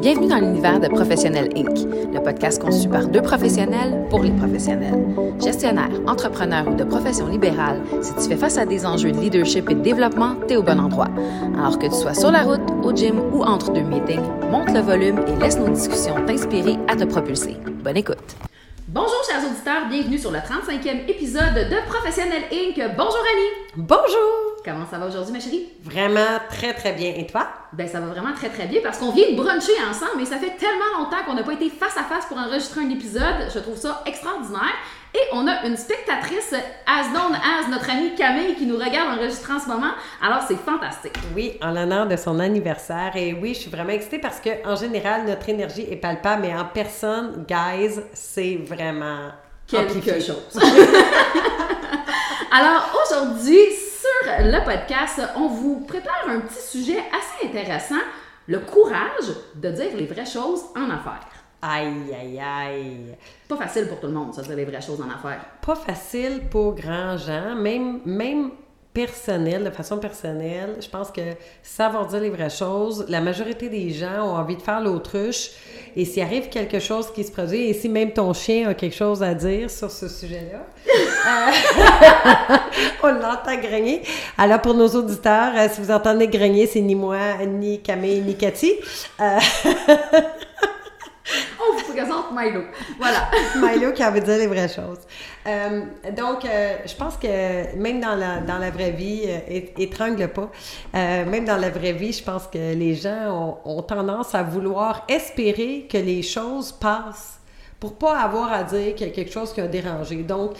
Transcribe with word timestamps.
Bienvenue 0.00 0.28
dans 0.28 0.38
l'univers 0.38 0.78
de 0.78 0.88
Professionnel 0.88 1.48
Inc., 1.56 1.86
le 2.14 2.22
podcast 2.22 2.62
conçu 2.62 2.88
par 2.88 3.08
deux 3.08 3.22
professionnels 3.22 4.06
pour 4.08 4.22
les 4.22 4.30
professionnels. 4.30 5.04
Gestionnaire, 5.42 5.90
entrepreneur 6.06 6.66
ou 6.68 6.74
de 6.74 6.84
profession 6.84 7.26
libérale, 7.26 7.82
si 8.00 8.14
tu 8.14 8.28
fais 8.28 8.36
face 8.36 8.56
à 8.56 8.64
des 8.64 8.86
enjeux 8.86 9.10
de 9.10 9.18
leadership 9.18 9.68
et 9.68 9.74
de 9.74 9.80
développement, 9.80 10.36
t'es 10.46 10.56
au 10.56 10.62
bon 10.62 10.78
endroit. 10.78 11.08
Alors 11.58 11.78
que 11.78 11.86
tu 11.86 11.94
sois 11.94 12.14
sur 12.14 12.30
la 12.30 12.42
route, 12.42 12.60
au 12.84 12.94
gym 12.94 13.18
ou 13.32 13.42
entre 13.42 13.72
deux 13.72 13.82
meetings, 13.82 14.22
monte 14.50 14.72
le 14.72 14.80
volume 14.80 15.18
et 15.26 15.42
laisse 15.42 15.58
nos 15.58 15.68
discussions 15.68 16.14
t'inspirer 16.26 16.76
à 16.88 16.96
te 16.96 17.04
propulser. 17.04 17.56
Bonne 17.82 17.96
écoute! 17.96 18.36
Bonjour 18.88 19.22
chers 19.28 19.44
auditeurs, 19.44 19.88
bienvenue 19.90 20.18
sur 20.18 20.30
le 20.30 20.38
35e 20.38 21.10
épisode 21.10 21.54
de 21.54 21.88
Professionnel 21.88 22.44
Inc. 22.52 22.76
Bonjour 22.96 23.24
Annie! 23.34 23.72
Bonjour! 23.76 24.55
Comment 24.66 24.84
ça 24.84 24.98
va 24.98 25.06
aujourd'hui 25.06 25.32
ma 25.32 25.38
chérie? 25.38 25.68
Vraiment 25.84 26.40
très 26.50 26.74
très 26.74 26.92
bien. 26.92 27.14
Et 27.16 27.24
toi? 27.24 27.46
Ben 27.72 27.86
ça 27.86 28.00
va 28.00 28.06
vraiment 28.06 28.32
très 28.32 28.48
très 28.48 28.66
bien 28.66 28.80
parce 28.82 28.98
qu'on 28.98 29.12
vient 29.12 29.30
de 29.30 29.36
bruncher 29.36 29.74
ensemble 29.88 30.20
et 30.22 30.24
ça 30.24 30.38
fait 30.38 30.56
tellement 30.56 30.98
longtemps 30.98 31.22
qu'on 31.24 31.34
n'a 31.34 31.44
pas 31.44 31.52
été 31.52 31.70
face 31.70 31.96
à 31.96 32.02
face 32.02 32.26
pour 32.26 32.36
enregistrer 32.36 32.80
un 32.80 32.90
épisode. 32.90 33.48
Je 33.54 33.60
trouve 33.60 33.76
ça 33.76 34.02
extraordinaire. 34.06 34.74
Et 35.14 35.20
on 35.32 35.46
a 35.46 35.64
une 35.66 35.76
spectatrice, 35.76 36.52
as 36.84 37.10
known 37.10 37.32
as 37.32 37.70
notre 37.70 37.88
amie 37.88 38.16
Camille, 38.16 38.56
qui 38.56 38.66
nous 38.66 38.76
regarde 38.76 39.16
enregistrer 39.16 39.52
en 39.52 39.60
ce 39.60 39.68
moment. 39.68 39.92
Alors, 40.20 40.42
c'est 40.46 40.58
fantastique. 40.58 41.14
Oui, 41.36 41.56
en 41.62 41.70
l'honneur 41.70 42.08
de 42.08 42.16
son 42.16 42.40
anniversaire. 42.40 43.12
Et 43.14 43.34
oui, 43.34 43.54
je 43.54 43.60
suis 43.60 43.70
vraiment 43.70 43.92
excitée 43.92 44.18
parce 44.18 44.40
que 44.40 44.50
en 44.66 44.74
général, 44.74 45.26
notre 45.26 45.48
énergie 45.48 45.86
est 45.88 45.96
palpable, 45.96 46.42
mais 46.42 46.54
en 46.56 46.64
personne, 46.64 47.46
guys, 47.48 48.00
c'est 48.12 48.56
vraiment 48.56 49.28
quelque 49.68 50.20
chose. 50.20 50.58
Alors, 52.50 53.00
aujourd'hui, 53.04 53.68
le 54.40 54.64
podcast, 54.64 55.20
on 55.36 55.48
vous 55.48 55.80
prépare 55.80 56.28
un 56.28 56.40
petit 56.40 56.60
sujet 56.60 56.98
assez 56.98 57.46
intéressant 57.46 57.94
le 58.46 58.60
courage 58.60 59.34
de 59.54 59.70
dire 59.70 59.96
les 59.96 60.06
vraies 60.06 60.26
choses 60.26 60.64
en 60.76 60.90
affaires. 60.90 61.26
Aïe, 61.62 62.14
aïe, 62.14 62.38
aïe. 62.38 63.16
Pas 63.48 63.56
facile 63.56 63.88
pour 63.88 63.98
tout 63.98 64.06
le 64.06 64.12
monde, 64.12 64.34
ça, 64.34 64.42
de 64.42 64.48
dire 64.48 64.56
les 64.56 64.64
vraies 64.64 64.80
choses 64.80 65.00
en 65.00 65.10
affaires. 65.10 65.44
Pas 65.64 65.74
facile 65.74 66.42
pour 66.50 66.74
grand 66.74 67.16
gens, 67.16 67.54
même, 67.56 68.00
même 68.04 68.50
personnel, 68.96 69.62
de 69.62 69.70
façon 69.70 69.98
personnelle. 69.98 70.76
Je 70.80 70.88
pense 70.88 71.10
que 71.10 71.20
savoir 71.62 72.06
dire 72.06 72.20
les 72.20 72.30
vraies 72.30 72.48
choses, 72.48 73.04
la 73.10 73.20
majorité 73.20 73.68
des 73.68 73.90
gens 73.90 74.26
ont 74.26 74.36
envie 74.36 74.56
de 74.56 74.62
faire 74.62 74.80
l'autruche. 74.80 75.50
Et 75.94 76.06
s'il 76.06 76.22
arrive 76.22 76.48
quelque 76.48 76.78
chose 76.78 77.12
qui 77.12 77.22
se 77.22 77.30
produit, 77.30 77.68
et 77.68 77.74
si 77.74 77.90
même 77.90 78.12
ton 78.12 78.32
chien 78.32 78.70
a 78.70 78.74
quelque 78.74 78.96
chose 78.96 79.22
à 79.22 79.34
dire 79.34 79.70
sur 79.70 79.90
ce 79.90 80.08
sujet-là, 80.08 80.66
euh, 81.28 82.56
on 83.02 83.12
l'entend 83.12 83.60
grogner. 83.60 84.00
Alors, 84.38 84.62
pour 84.62 84.72
nos 84.72 84.88
auditeurs, 84.88 85.52
euh, 85.54 85.68
si 85.70 85.82
vous 85.82 85.90
entendez 85.90 86.26
grogner, 86.26 86.66
c'est 86.66 86.80
ni 86.80 86.94
moi, 86.94 87.18
ni 87.46 87.82
Camille, 87.82 88.22
ni 88.22 88.34
Cathy. 88.34 88.76
Euh, 89.20 89.38
présente 91.96 92.26
Milo. 92.32 92.62
Voilà. 92.98 93.30
Milo 93.56 93.92
qui 93.92 94.02
a 94.02 94.10
envie 94.10 94.20
de 94.20 94.26
dire 94.26 94.38
les 94.38 94.46
vraies 94.46 94.68
choses. 94.68 95.00
Euh, 95.46 95.82
donc, 96.16 96.44
euh, 96.44 96.76
je 96.84 96.94
pense 96.94 97.16
que 97.16 97.76
même 97.76 98.00
dans 98.00 98.14
la, 98.14 98.40
dans 98.40 98.58
la 98.58 98.70
vraie 98.70 98.90
vie, 98.90 99.24
euh, 99.26 99.60
étrangle 99.78 100.28
pas, 100.28 100.50
même 100.92 101.44
dans 101.44 101.56
la 101.56 101.70
vraie 101.70 101.92
vie, 101.92 102.12
je 102.12 102.22
pense 102.22 102.46
que 102.46 102.74
les 102.74 102.94
gens 102.94 103.60
ont, 103.64 103.82
tendance 103.82 104.34
à 104.34 104.42
vouloir 104.42 105.04
espérer 105.08 105.86
que 105.90 105.98
les 105.98 106.22
choses 106.22 106.72
passent 106.72 107.38
pour 107.78 107.94
pas 107.94 108.18
avoir 108.18 108.52
à 108.52 108.64
dire 108.64 108.94
qu'il 108.94 109.06
y 109.06 109.10
a 109.10 109.12
quelque 109.12 109.32
chose 109.32 109.52
qui 109.52 109.60
a 109.60 109.68
dérangé. 109.68 110.16
Donc, 110.16 110.56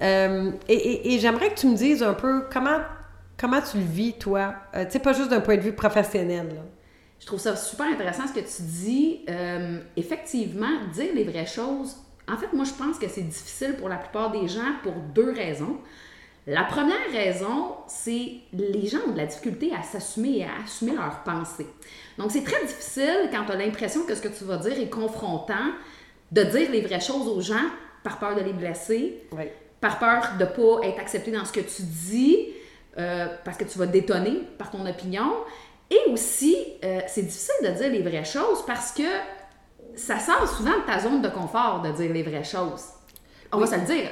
et, 0.00 1.18
j'aimerais 1.20 1.50
que 1.50 1.60
tu 1.60 1.66
me 1.66 1.76
dises 1.76 2.02
un 2.02 2.14
peu 2.14 2.44
comment, 2.52 2.78
comment 3.38 3.60
tu 3.60 3.78
le 3.78 3.84
vis, 3.84 4.12
toi? 4.14 4.54
tu 4.74 4.90
sais, 4.90 4.98
pas 4.98 5.12
juste 5.12 5.30
d'un 5.30 5.40
point 5.40 5.56
de 5.56 5.62
vue 5.62 5.72
professionnel. 5.72 6.48
Je 7.20 7.26
trouve 7.26 7.38
ça 7.38 7.54
super 7.54 7.86
intéressant 7.86 8.26
ce 8.26 8.32
que 8.32 8.40
tu 8.40 8.62
dis. 8.62 9.20
Euh, 9.28 9.80
effectivement, 9.96 10.86
dire 10.92 11.14
les 11.14 11.24
vraies 11.24 11.46
choses, 11.46 11.96
en 12.26 12.36
fait, 12.36 12.52
moi, 12.52 12.64
je 12.64 12.72
pense 12.72 12.98
que 12.98 13.08
c'est 13.08 13.22
difficile 13.22 13.76
pour 13.76 13.88
la 13.88 13.96
plupart 13.96 14.30
des 14.30 14.48
gens 14.48 14.72
pour 14.82 14.94
deux 15.14 15.32
raisons. 15.32 15.78
La 16.46 16.64
première 16.64 17.10
raison, 17.12 17.74
c'est 17.86 18.32
les 18.52 18.86
gens 18.86 18.98
ont 19.06 19.12
de 19.12 19.18
la 19.18 19.26
difficulté 19.26 19.70
à 19.78 19.82
s'assumer 19.82 20.38
et 20.38 20.44
à 20.44 20.64
assumer 20.64 20.92
leurs 20.92 21.22
pensées. 21.22 21.66
Donc, 22.16 22.30
c'est 22.30 22.42
très 22.42 22.64
difficile 22.64 23.28
quand 23.30 23.44
tu 23.44 23.52
as 23.52 23.56
l'impression 23.56 24.04
que 24.06 24.14
ce 24.14 24.22
que 24.22 24.28
tu 24.28 24.44
vas 24.44 24.56
dire 24.56 24.78
est 24.78 24.88
confrontant 24.88 25.72
de 26.32 26.42
dire 26.42 26.70
les 26.70 26.80
vraies 26.80 27.00
choses 27.00 27.28
aux 27.28 27.42
gens 27.42 27.66
par 28.02 28.18
peur 28.18 28.34
de 28.34 28.40
les 28.40 28.54
blesser, 28.54 29.24
par 29.80 29.98
peur 29.98 30.22
de 30.38 30.44
ne 30.44 30.48
pas 30.48 30.86
être 30.86 30.98
accepté 30.98 31.30
dans 31.30 31.44
ce 31.44 31.52
que 31.52 31.60
tu 31.60 31.82
dis, 31.82 32.48
euh, 32.98 33.28
parce 33.44 33.58
que 33.58 33.64
tu 33.64 33.78
vas 33.78 33.86
détonner 33.86 34.42
par 34.58 34.70
ton 34.70 34.86
opinion. 34.86 35.32
Et 35.90 36.10
aussi, 36.10 36.56
euh, 36.84 37.00
c'est 37.08 37.22
difficile 37.22 37.54
de 37.62 37.70
dire 37.70 37.90
les 37.90 38.02
vraies 38.02 38.24
choses 38.24 38.64
parce 38.64 38.92
que 38.92 39.02
ça 39.96 40.18
sort 40.18 40.48
souvent 40.48 40.78
de 40.78 40.86
ta 40.86 41.00
zone 41.00 41.20
de 41.20 41.28
confort 41.28 41.82
de 41.82 41.90
dire 41.90 42.12
les 42.12 42.22
vraies 42.22 42.44
choses. 42.44 42.84
On 43.52 43.58
va 43.58 43.66
se 43.66 43.74
le 43.74 43.80
dire. 43.82 44.10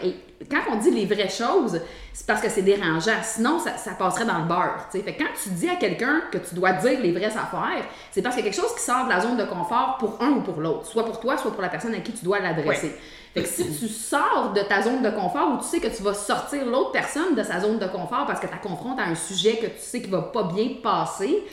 Quand 0.51 0.73
on 0.73 0.77
dit 0.77 0.91
les 0.91 1.05
vraies 1.05 1.29
choses, 1.29 1.81
c'est 2.13 2.27
parce 2.27 2.41
que 2.41 2.49
c'est 2.49 2.63
dérangeant. 2.63 3.21
Sinon, 3.23 3.59
ça, 3.59 3.91
passerait 3.99 4.25
dans 4.25 4.39
le 4.39 4.45
beurre. 4.45 4.87
Fait 4.91 5.17
quand 5.17 5.27
tu 5.43 5.51
dis 5.51 5.69
à 5.69 5.77
quelqu'un 5.77 6.23
que 6.31 6.39
tu 6.39 6.55
dois 6.55 6.73
dire 6.73 7.01
les 7.01 7.13
vraies 7.13 7.27
affaires, 7.27 7.85
c'est 8.11 8.23
parce 8.23 8.35
qu'il 8.37 8.45
y 8.45 8.49
a 8.49 8.51
quelque 8.51 8.61
chose 8.61 8.75
qui 8.75 8.83
sort 8.83 9.05
de 9.05 9.11
la 9.11 9.21
zone 9.21 9.37
de 9.37 9.45
confort 9.45 9.97
pour 9.99 10.21
un 10.21 10.31
ou 10.31 10.41
pour 10.41 10.61
l'autre. 10.61 10.87
Soit 10.87 11.05
pour 11.05 11.21
toi, 11.21 11.37
soit 11.37 11.53
pour 11.53 11.63
la 11.63 11.69
personne 11.69 11.95
à 11.95 11.99
qui 11.99 12.13
tu 12.13 12.25
dois 12.25 12.39
l'adresser. 12.39 12.95
Fait 13.35 13.43
que 13.43 13.49
si 13.49 13.65
tu 13.79 13.89
sors 13.89 14.53
de 14.55 14.61
ta 14.63 14.83
zone 14.83 15.03
de 15.03 15.11
confort 15.11 15.53
ou 15.53 15.59
tu 15.59 15.65
sais 15.65 15.81
que 15.81 15.95
tu 15.95 16.03
vas 16.03 16.15
sortir 16.15 16.65
l'autre 16.65 16.93
personne 16.93 17.35
de 17.35 17.43
sa 17.43 17.61
zone 17.61 17.79
de 17.79 17.87
confort 17.87 18.27
parce 18.27 18.41
que 18.41 18.47
tu 18.47 18.53
la 18.53 18.59
confrontes 18.59 18.99
à 18.99 19.05
un 19.05 19.15
sujet 19.15 19.57
que 19.57 19.67
tu 19.67 19.81
sais 19.81 20.01
qui 20.01 20.11
va 20.11 20.23
pas 20.23 20.45
bien 20.45 20.69
passer, 20.83 21.45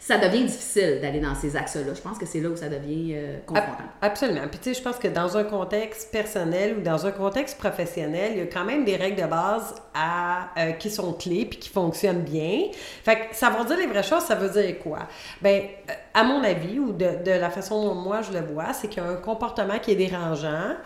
ça 0.00 0.16
devient 0.16 0.44
difficile 0.44 0.98
d'aller 1.02 1.20
dans 1.20 1.34
ces 1.34 1.56
axes-là. 1.56 1.92
Je 1.94 2.00
pense 2.00 2.16
que 2.16 2.24
c'est 2.24 2.40
là 2.40 2.48
où 2.48 2.56
ça 2.56 2.70
devient 2.70 3.12
euh, 3.14 3.38
confrontant. 3.44 3.84
Absolument. 4.00 4.48
Puis 4.50 4.58
tu 4.58 4.70
sais, 4.70 4.74
je 4.74 4.82
pense 4.82 4.96
que 4.96 5.08
dans 5.08 5.36
un 5.36 5.44
contexte 5.44 6.10
personnel 6.10 6.78
ou 6.78 6.80
dans 6.80 7.06
un 7.06 7.10
contexte 7.12 7.58
professionnel, 7.58 8.32
il 8.32 8.38
y 8.38 8.40
a 8.40 8.46
quand 8.46 8.64
même 8.64 8.86
des 8.86 8.96
règles 8.96 9.22
de 9.22 9.26
base 9.26 9.74
à, 9.92 10.48
euh, 10.58 10.72
qui 10.72 10.88
sont 10.88 11.12
clés 11.12 11.44
puis 11.44 11.58
qui 11.58 11.68
fonctionnent 11.68 12.22
bien. 12.22 12.68
Fait 13.04 13.28
que 13.28 13.36
savoir 13.36 13.66
dire 13.66 13.76
les 13.76 13.86
vraies 13.86 14.02
choses, 14.02 14.22
ça 14.22 14.36
veut 14.36 14.48
dire 14.48 14.78
quoi? 14.78 15.00
Ben, 15.42 15.64
euh, 15.90 15.92
à 16.14 16.24
mon 16.24 16.42
avis, 16.42 16.78
ou 16.78 16.92
de, 16.92 17.22
de 17.22 17.32
la 17.32 17.50
façon 17.50 17.84
dont 17.84 17.94
moi 17.94 18.22
je 18.22 18.32
le 18.32 18.40
vois, 18.40 18.72
c'est 18.72 18.88
qu'il 18.88 19.02
y 19.02 19.06
a 19.06 19.08
un 19.10 19.16
comportement 19.16 19.78
qui 19.78 19.92
est 19.92 19.96
dérangeant 19.96 20.76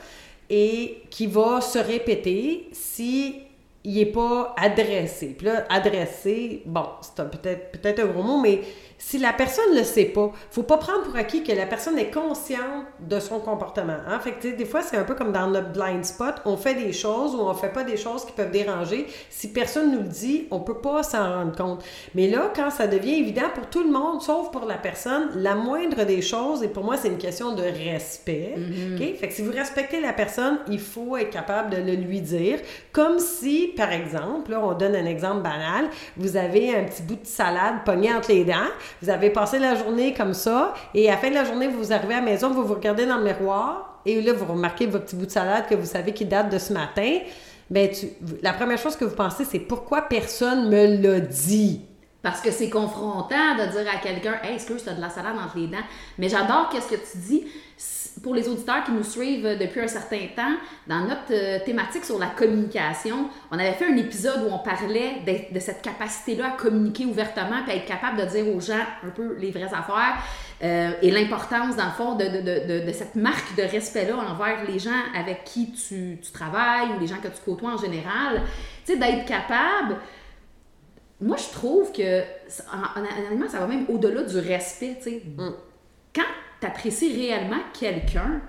et 0.51 1.05
qui 1.11 1.29
va 1.29 1.61
se 1.61 1.79
répéter 1.79 2.69
si 2.73 3.45
il 3.85 3.97
n'est 3.97 4.07
pas 4.07 4.55
adressé. 4.57 5.35
Puis 5.37 5.47
là, 5.47 5.65
adressé, 5.69 6.63
bon, 6.65 6.87
c'est 7.03 7.23
peut-être 7.31 7.73
peut-être 7.73 8.01
un 8.01 8.07
gros 8.07 8.23
mot, 8.23 8.41
mais 8.41 8.63
si 8.97 9.19
la 9.19 9.35
personne 9.35 9.73
ne 9.73 9.81
le 9.81 9.85
sait 9.85 10.07
pas, 10.07 10.33
faut 10.51 10.63
pas 10.63 10.79
prendre 10.79 11.03
pour 11.03 11.17
acquis 11.17 11.43
que 11.43 11.53
la 11.53 11.67
personne 11.67 11.99
est 11.99 12.11
consciente 12.11 12.87
de 13.01 13.21
son 13.21 13.39
comportement. 13.41 13.99
Hein? 14.09 14.19
Fait 14.21 14.33
que, 14.33 14.57
des 14.57 14.65
fois, 14.65 14.81
c'est 14.81 14.97
un 14.97 15.05
peu 15.05 15.15
comme 15.15 15.31
dans 15.31 15.49
notre 15.49 15.73
blind 15.73 16.03
spot. 16.03 16.37
On 16.47 16.57
fait 16.57 16.75
des 16.75 16.95
choses 16.95 17.35
ou 17.35 17.41
on 17.41 17.53
fait 17.53 17.69
pas 17.69 17.85
des 17.85 17.99
choses 17.99 18.25
qui 18.25 18.33
peuvent 18.33 18.51
déranger. 18.51 19.07
Si 19.29 19.53
personne 19.53 19.93
nous 19.93 20.01
le 20.01 20.09
dit, 20.09 20.47
on 20.51 20.61
peut 20.61 20.79
pas 20.79 21.03
s'en 21.03 21.23
rendre 21.23 21.55
compte. 21.55 21.85
Mais 22.15 22.29
là, 22.29 22.51
quand 22.57 22.71
ça 22.71 22.87
devient 22.87 23.19
évident 23.19 23.51
pour 23.55 23.67
tout 23.67 23.83
le 23.83 23.91
monde, 23.91 24.23
sauf 24.23 24.51
pour 24.51 24.65
la 24.65 24.79
personne, 24.79 25.29
la 25.35 25.55
moindre 25.55 26.05
des 26.05 26.23
choses, 26.23 26.63
et 26.63 26.69
pour 26.69 26.85
moi, 26.85 26.97
c'est 26.97 27.09
une 27.09 27.19
question 27.19 27.55
de 27.55 27.63
respect. 27.63 28.55
Mm-hmm. 28.57 29.17
Fait 29.17 29.29
que 29.29 29.35
si 29.35 29.43
vous 29.43 29.53
respectez 29.53 30.01
la 30.01 30.15
personne, 30.15 30.61
il 30.69 30.81
faut 30.81 31.19
être 31.19 31.31
capable 31.31 31.69
de 31.71 31.77
le 31.77 31.95
lui 31.95 32.23
dire. 32.23 32.59
Comme 32.93 33.19
si, 33.19 33.74
par 33.75 33.93
exemple, 33.93 34.51
là, 34.51 34.61
on 34.63 34.73
donne 34.73 34.97
un 34.97 35.07
exemple 35.07 35.43
banal, 35.43 35.87
vous 36.17 36.37
avez 36.37 36.75
un 36.75 36.85
petit 36.85 37.03
bout 37.03 37.17
de 37.17 37.27
salade 37.27 37.85
pogné 37.85 38.13
entre 38.13 38.31
les 38.31 38.45
dents, 38.45 38.71
vous 39.03 39.11
avez 39.11 39.31
passé 39.31 39.59
la 39.59 39.75
journée 39.75 40.15
comme 40.15 40.35
ça, 40.35 40.75
et 40.95 41.09
à 41.09 41.15
la 41.15 41.19
fin 41.19 41.31
de 41.31 41.35
la 41.35 41.45
journée, 41.45 41.69
vous 41.69 41.93
arrivez 41.93 42.15
à 42.15 42.21
la 42.21 42.25
maison, 42.25 42.51
vous 42.51 42.65
vous 42.65 42.75
regardez 42.75 43.07
dans 43.07 43.19
le 43.19 43.25
miroir, 43.25 44.01
et 44.07 44.21
là, 44.21 44.33
vous 44.33 44.45
remarquez 44.45 44.87
votre 44.87 45.07
petit 45.07 45.17
bout 45.17 45.27
de 45.27 45.31
salade 45.31 45.67
que 45.69 45.75
vous 45.75 45.87
savez 45.87 46.13
qui 46.13 46.25
date 46.25 46.51
de 46.51 46.59
ce 46.59 46.73
matin. 46.73 47.19
Bien, 47.71 47.89
la 48.43 48.53
première 48.53 48.79
chose 48.79 48.97
que 48.97 49.05
vous 49.05 49.15
pensez, 49.15 49.45
c'est 49.45 49.61
pourquoi 49.61 50.03
personne 50.03 50.69
me 50.69 51.03
l'a 51.03 51.21
dit? 51.21 51.81
Parce 52.23 52.41
que 52.41 52.51
c'est 52.51 52.71
confrontant 52.71 53.55
de 53.59 53.71
dire 53.71 53.91
à 53.93 53.99
quelqu'un 53.99 54.35
Hey, 54.43 54.57
que 54.57 54.73
tu 54.73 54.89
as 54.89 54.95
de 54.95 55.01
la 55.01 55.11
salade 55.11 55.37
entre 55.43 55.59
les 55.59 55.67
dents? 55.67 55.85
Mais 56.19 56.29
j'adore 56.29 56.71
qu'est-ce 56.71 56.89
que 56.89 56.95
tu 56.95 57.19
dis 57.19 57.47
pour 58.23 58.35
les 58.35 58.49
auditeurs 58.49 58.85
qui 58.85 58.93
nous 58.93 59.03
suivent 59.03 59.59
depuis 59.59 59.81
un 59.81 59.89
certain 59.89 60.21
temps, 60.37 60.57
dans 60.87 61.01
notre 61.01 61.33
euh, 61.33 61.59
thématique 61.65 62.05
sur 62.05 62.19
la 62.19 62.29
communication, 62.29 63.29
on 63.51 63.59
avait 63.59 63.73
fait 63.73 63.87
un 63.87 63.97
épisode 63.97 64.43
où 64.43 64.53
on 64.53 64.59
parlait 64.59 65.23
de, 65.53 65.59
cette 65.61 65.83
capacité-là 65.83 66.49
à 66.49 66.51
communiquer 66.51 67.07
ouvertement 67.07 67.65
et 67.67 67.71
à 67.71 67.75
être 67.77 67.87
capable 67.87 68.21
de 68.21 68.27
dire 68.27 68.49
aux 68.49 68.61
gens 68.61 68.85
un 69.05 69.11
peu 69.11 69.37
les 69.39 69.51
vraies 69.51 69.65
affaires 69.65 70.17
euh, 70.63 70.93
et 71.03 71.11
l'importance, 71.11 71.77
dans 71.77 71.87
le 71.87 71.91
fond, 71.91 72.15
de, 72.15 72.93
cette 72.93 73.17
marque 73.17 73.57
de 73.57 73.63
respect-là 73.63 74.17
envers 74.17 74.65
les 74.67 74.79
gens 74.79 74.91
avec 75.19 75.45
qui 75.45 75.73
tu, 75.73 76.19
travailles 76.33 76.89
ou 76.97 77.01
les 77.01 77.07
gens 77.07 77.19
que 77.23 77.29
tu 77.29 77.43
côtoies 77.45 77.73
en 77.73 77.79
général. 77.79 78.43
Tu 78.85 78.93
sais, 78.93 78.99
d'être 78.99 79.25
capable 79.27 79.97
moi, 81.21 81.37
je 81.37 81.51
trouve 81.53 81.93
que, 81.93 82.23
en, 82.73 83.49
ça 83.49 83.61
va 83.61 83.67
même 83.67 83.87
au-delà 83.89 84.25
du 84.25 84.37
respect, 84.39 84.97
tu 84.99 85.11
sais. 85.11 85.23
Mm. 85.25 85.53
Quand 86.65 86.71
apprécies 86.71 87.15
réellement 87.15 87.61
quelqu'un, 87.79 88.41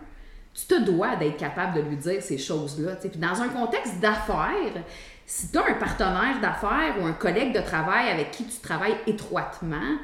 tu 0.53 0.67
te 0.67 0.81
dois 0.81 1.17
d'être 1.17 1.35
capable 1.35 1.75
de 1.75 1.81
lui 1.81 1.97
dire 1.97 2.21
ces 2.21 2.37
choses-là. 2.37 2.95
Puis 2.95 3.09
dans 3.19 3.41
un 3.41 3.49
contexte 3.49 3.99
d'affaires, 3.99 4.83
si 5.25 5.51
tu 5.51 5.57
as 5.57 5.65
un 5.65 5.73
partenaire 5.73 6.39
d'affaires 6.41 6.95
ou 7.01 7.05
un 7.05 7.11
collègue 7.11 7.53
de 7.53 7.59
travail 7.59 8.09
avec 8.09 8.31
qui 8.31 8.45
tu 8.45 8.57
travailles 8.61 8.95
étroitement, 9.05 9.97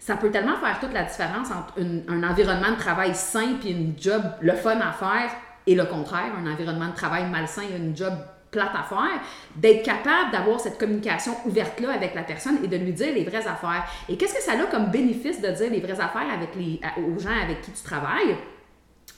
ça 0.00 0.16
peut 0.16 0.32
tellement 0.32 0.56
faire 0.56 0.80
toute 0.80 0.92
la 0.92 1.04
différence 1.04 1.52
entre 1.52 1.74
un 2.08 2.22
environnement 2.24 2.72
de 2.72 2.78
travail 2.78 3.14
sain 3.14 3.54
puis 3.60 3.70
une 3.70 3.94
job 3.96 4.22
le 4.40 4.54
fun 4.54 4.80
à 4.80 4.90
faire 4.90 5.30
et 5.64 5.76
le 5.76 5.84
contraire, 5.84 6.32
un 6.36 6.50
environnement 6.50 6.88
de 6.88 6.96
travail 6.96 7.30
malsain 7.30 7.62
et 7.62 7.76
une 7.76 7.96
job 7.96 8.12
plate 8.52 8.70
à 8.74 8.84
faire, 8.84 9.20
d'être 9.56 9.82
capable 9.82 10.30
d'avoir 10.30 10.60
cette 10.60 10.78
communication 10.78 11.32
ouverte-là 11.46 11.92
avec 11.94 12.14
la 12.14 12.22
personne 12.22 12.58
et 12.62 12.68
de 12.68 12.76
lui 12.76 12.92
dire 12.92 13.12
les 13.12 13.24
vraies 13.24 13.46
affaires. 13.46 13.84
Et 14.08 14.16
qu'est-ce 14.16 14.34
que 14.34 14.42
ça 14.42 14.52
a 14.52 14.66
comme 14.66 14.90
bénéfice 14.90 15.40
de 15.40 15.48
dire 15.48 15.70
les 15.70 15.80
vraies 15.80 16.00
affaires 16.00 16.30
avec 16.32 16.54
les, 16.54 16.78
aux 16.98 17.18
gens 17.18 17.34
avec 17.42 17.62
qui 17.62 17.72
tu 17.72 17.82
travailles? 17.82 18.36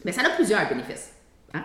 Bien, 0.04 0.12
ça 0.12 0.22
a 0.22 0.30
plusieurs 0.30 0.66
bénéfices. 0.68 1.12
Hein. 1.52 1.62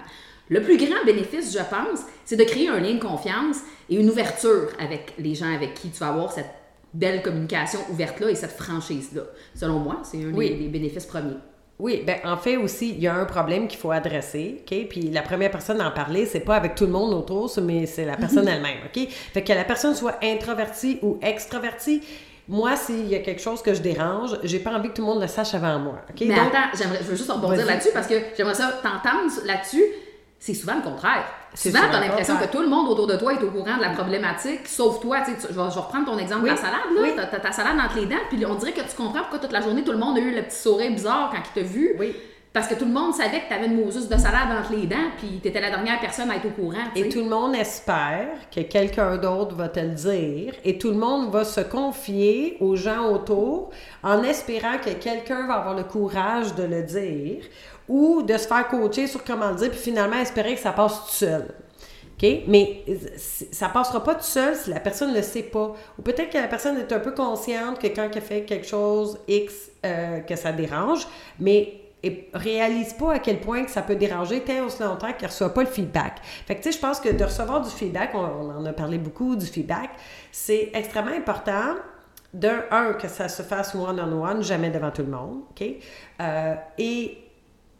Le 0.50 0.64
plus 0.64 0.78
grand 0.78 1.06
bénéfice, 1.06 1.54
je 1.54 1.60
pense, 1.60 2.00
c'est 2.26 2.36
de 2.36 2.44
créer 2.44 2.70
un 2.70 2.80
lien 2.80 2.96
de 2.96 3.00
confiance 3.00 3.58
et 3.88 3.96
une 3.96 4.10
ouverture 4.10 4.70
avec 4.80 5.14
les 5.20 5.36
gens 5.36 5.54
avec 5.54 5.76
qui 5.76 5.92
tu 5.92 6.00
vas 6.00 6.08
avoir 6.10 6.32
cette 6.32 6.50
belle 6.92 7.22
communication 7.22 7.80
ouverte-là 7.92 8.32
et 8.32 8.36
cette 8.36 8.58
franchise-là. 8.58 9.22
Selon 9.54 9.78
moi, 9.78 10.02
c'est 10.04 10.24
un 10.24 10.32
des 10.32 10.68
bénéfices 10.70 11.06
premiers. 11.06 11.38
Oui, 11.80 12.04
ben 12.06 12.18
en 12.26 12.36
fait 12.36 12.58
aussi, 12.58 12.90
il 12.90 13.00
y 13.00 13.08
a 13.08 13.16
un 13.16 13.24
problème 13.24 13.68
qu'il 13.68 13.80
faut 13.80 13.92
adresser, 13.92 14.62
OK? 14.62 14.88
Puis 14.90 15.02
la 15.12 15.22
première 15.22 15.50
personne 15.50 15.80
à 15.80 15.88
en 15.88 15.92
parler, 15.92 16.26
c'est 16.26 16.42
pas 16.42 16.58
avec 16.58 16.76
tout 16.76 16.86
le 16.86 16.92
monde 16.92 17.14
autour, 17.14 17.50
mais 17.64 17.86
c'est 17.86 18.04
la 18.04 18.18
personne 18.18 18.48
elle-même, 18.50 18.80
OK? 18.86 19.08
Fait 19.34 19.44
que 19.44 19.54
la 19.54 19.64
personne 19.64 19.96
soit 19.96 20.20
introvertie 20.22 21.00
ou 21.02 21.18
extravertie, 21.22 22.04
moi, 22.50 22.76
s'il 22.76 23.08
y 23.08 23.16
a 23.16 23.20
quelque 23.20 23.42
chose 23.42 23.62
que 23.62 23.74
je 23.74 23.82
dérange, 23.82 24.32
j'ai 24.44 24.60
pas 24.60 24.72
envie 24.72 24.90
que 24.90 24.96
tout 24.96 25.04
le 25.04 25.08
monde 25.08 25.22
le 25.22 25.28
sache 25.28 25.54
avant 25.54 25.80
moi. 25.80 26.02
OK? 26.10 26.22
Mais 26.22 26.34
attends, 26.34 26.70
je 26.74 26.84
veux 26.84 27.16
juste 27.16 27.32
rebondir 27.32 27.66
là-dessus 27.66 27.92
parce 27.94 28.08
que 28.08 28.16
j'aimerais 28.36 28.56
ça 28.56 28.74
t'entendre 28.84 29.32
là-dessus. 29.46 29.84
C'est 30.38 30.56
souvent 30.56 30.76
le 30.76 30.82
contraire. 30.82 31.26
Souvent, 31.56 31.80
tu 31.90 31.96
as 31.96 32.00
l'impression 32.00 32.38
que 32.38 32.46
tout 32.46 32.62
le 32.62 32.68
monde 32.68 32.90
autour 32.90 33.08
de 33.08 33.16
toi 33.16 33.34
est 33.34 33.44
au 33.44 33.50
courant 33.50 33.78
de 33.78 33.82
la 33.82 33.90
problématique, 33.90 34.68
sauf 34.68 35.00
toi. 35.00 35.22
Tu, 35.22 35.32
je, 35.50 35.54
vais, 35.54 35.62
reprendre 35.62 36.06
ton 36.06 36.18
exemple 36.18 36.44
de 36.44 36.48
la 36.48 36.56
salade. 36.56 36.80
Là. 36.96 37.02
Tu 37.14 37.36
as, 37.36 37.40
ta 37.40 37.52
salade 37.52 37.78
entre 37.80 37.98
les 37.98 38.06
dents, 38.06 38.16
puis 38.30 38.46
on 38.46 38.56
dirait 38.56 38.74
que 38.74 38.82
tu 38.82 38.96
comprends 38.96 39.22
pourquoi 39.22 39.40
toute 39.40 39.52
la 39.52 39.62
journée, 39.62 39.84
tout 39.84 39.92
le 39.92 39.98
monde 39.98 40.18
a 40.18 40.22
eu 40.22 40.36
le 40.36 40.44
petit 40.44 40.58
sourire 40.58 40.92
bizarre 40.92 41.32
quand 41.32 41.42
il 41.44 41.62
t'a 41.62 41.68
vu. 41.68 41.96
Oui. 42.00 42.16
Parce 42.52 42.68
que 42.68 42.74
tout 42.74 42.86
le 42.86 42.92
monde 42.92 43.14
savait 43.14 43.42
que 43.42 43.48
tu 43.48 43.54
avais 43.54 43.68
une 43.68 43.86
Moses 43.86 44.10
de 44.10 44.18
salade 44.18 44.50
entre 44.60 44.74
les 44.74 44.88
dents, 44.88 44.98
puis 45.18 45.40
tu 45.40 45.48
étais 45.48 45.62
la 45.62 45.70
dernière 45.70 46.00
personne 46.00 46.32
à 46.32 46.36
être 46.36 46.48
au 46.48 46.50
courant. 46.50 46.84
Et 46.96 47.08
tout 47.08 47.20
le 47.20 47.30
monde 47.30 47.56
espère 47.56 48.28
que 48.54 48.62
quelqu'un 48.62 49.18
d'autre 49.18 49.56
va 49.56 49.70
te 49.70 49.80
le 49.80 49.90
dire, 49.90 50.54
et 50.66 50.80
tout 50.80 50.90
le 50.90 50.98
monde 50.98 51.32
va 51.32 51.46
se 51.46 51.62
confier 51.62 52.58
aux 52.60 52.76
gens 52.76 53.12
autour 53.14 53.70
en 54.02 54.24
espérant 54.24 54.80
que 54.84 54.90
quelqu'un 54.90 55.46
va 55.46 55.56
avoir 55.56 55.76
le 55.76 55.84
courage 55.84 56.56
de 56.56 56.64
le 56.64 56.82
dire 56.82 57.44
ou 57.90 58.22
de 58.22 58.38
se 58.38 58.48
faire 58.48 58.68
coacher 58.68 59.08
sur 59.08 59.24
comment 59.24 59.50
le 59.50 59.56
dire, 59.56 59.72
puis 59.72 59.80
finalement 59.80 60.18
espérer 60.18 60.56
que 60.56 60.62
ça 60.62 60.72
passe 60.72 61.06
tout 61.08 61.12
seul. 61.12 61.48
OK? 62.22 62.44
Mais 62.48 62.84
ça 63.18 63.70
passera 63.70 64.04
pas 64.04 64.16
tout 64.16 64.24
seul 64.24 64.56
si 64.56 64.70
la 64.70 64.80
personne 64.80 65.12
ne 65.12 65.18
le 65.18 65.24
sait 65.24 65.44
pas. 65.44 65.74
Ou 65.98 66.02
peut-être 66.02 66.30
que 66.30 66.38
la 66.38 66.48
personne 66.48 66.78
est 66.78 66.92
un 66.92 67.00
peu 67.00 67.12
consciente 67.12 67.80
que 67.80 67.88
quand 67.88 68.10
elle 68.14 68.22
fait 68.22 68.44
quelque 68.44 68.68
chose 68.68 69.18
X, 69.28 69.72
euh, 69.86 70.20
que 70.20 70.36
ça 70.36 70.52
dérange, 70.52 71.08
mais 71.40 71.82
et 72.02 72.30
réalise 72.34 72.94
pas 72.94 73.16
à 73.16 73.20
quel 73.20 73.42
point 73.42 73.66
que 73.66 73.72
ça 73.72 73.82
peut 73.82 73.96
déranger 73.96 74.42
tant 74.42 74.66
aussi 74.66 74.82
longtemps 74.82 75.12
qu'elle 75.12 75.24
ne 75.24 75.34
reçoit 75.34 75.54
pas 75.54 75.64
le 75.64 75.70
feedback. 75.70 76.22
Fait 76.48 76.56
que, 76.56 76.64
tu 76.64 76.72
sais, 76.72 76.78
je 76.78 76.82
pense 76.82 77.02
que 77.02 77.10
de 77.10 77.24
recevoir 77.24 77.62
du 77.62 77.70
feedback, 77.70 78.12
on, 78.14 78.50
en 78.50 78.66
a 78.66 78.72
parlé 78.72 78.98
beaucoup 78.98 79.36
du 79.36 79.46
feedback, 79.46 79.90
c'est 80.32 80.72
extrêmement 80.74 81.16
important. 81.16 81.76
D'un, 82.32 82.64
un, 82.70 82.94
que 82.94 83.08
ça 83.08 83.28
se 83.28 83.42
fasse 83.42 83.74
one-on-one, 83.74 84.44
jamais 84.44 84.70
devant 84.70 84.92
tout 84.92 85.02
le 85.02 85.10
monde, 85.10 85.42
OK? 85.50 85.68
Euh, 86.22 86.54
et 86.78 87.18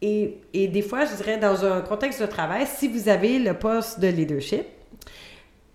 et, 0.02 0.38
et, 0.54 0.68
des 0.68 0.82
fois, 0.82 1.04
je 1.04 1.14
dirais, 1.16 1.36
dans 1.36 1.64
un 1.64 1.80
contexte 1.82 2.20
de 2.20 2.26
travail, 2.26 2.66
si 2.66 2.88
vous 2.88 3.08
avez 3.08 3.38
le 3.38 3.54
poste 3.54 4.00
de 4.00 4.08
leadership, 4.08 4.64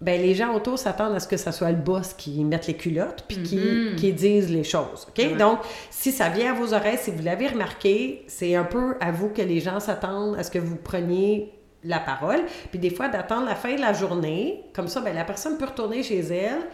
ben 0.02 0.22
les 0.22 0.36
gens 0.36 0.54
autour 0.54 0.78
s'attendent 0.78 1.16
à 1.16 1.20
ce 1.20 1.28
que 1.28 1.38
ce 1.38 1.52
soit 1.52 1.72
le 1.72 1.78
boss 1.78 2.14
qui 2.14 2.44
mette 2.44 2.68
les 2.68 2.74
culottes 2.74 3.24
puis 3.28 3.42
qui, 3.44 3.58
mm-hmm. 3.58 3.96
qui 3.96 4.14
dise 4.14 4.52
les 4.52 4.64
choses. 4.64 5.08
OK? 5.08 5.38
Donc, 5.38 5.60
si 5.90 6.12
ça 6.12 6.30
vient 6.30 6.54
à 6.54 6.56
vos 6.56 6.74
oreilles, 6.74 6.98
si 7.00 7.12
vous 7.12 7.24
l'avez 7.24 7.48
remarqué, 7.48 8.24
c'est 8.28 8.56
un 8.56 8.66
peu 8.66 8.96
à 9.00 9.12
vous 9.12 9.30
que 9.30 9.42
les 9.42 9.60
gens 9.62 9.80
s'attendent 9.80 10.38
à 10.38 10.44
ce 10.44 10.52
que 10.52 10.60
vous 10.60 10.76
preniez 10.76 11.54
la 11.84 12.00
parole. 12.00 12.42
Puis 12.72 12.80
des 12.80 12.90
fois, 12.90 13.08
d'attendre 13.08 13.46
la 13.46 13.56
fin 13.56 13.76
de 13.76 13.82
la 13.82 13.94
journée, 13.94 14.64
comme 14.74 14.88
ça, 14.88 15.02
ben, 15.02 15.16
la 15.16 15.24
personne 15.24 15.58
peut 15.58 15.66
retourner 15.66 16.04
chez 16.04 16.20
elle, 16.20 16.68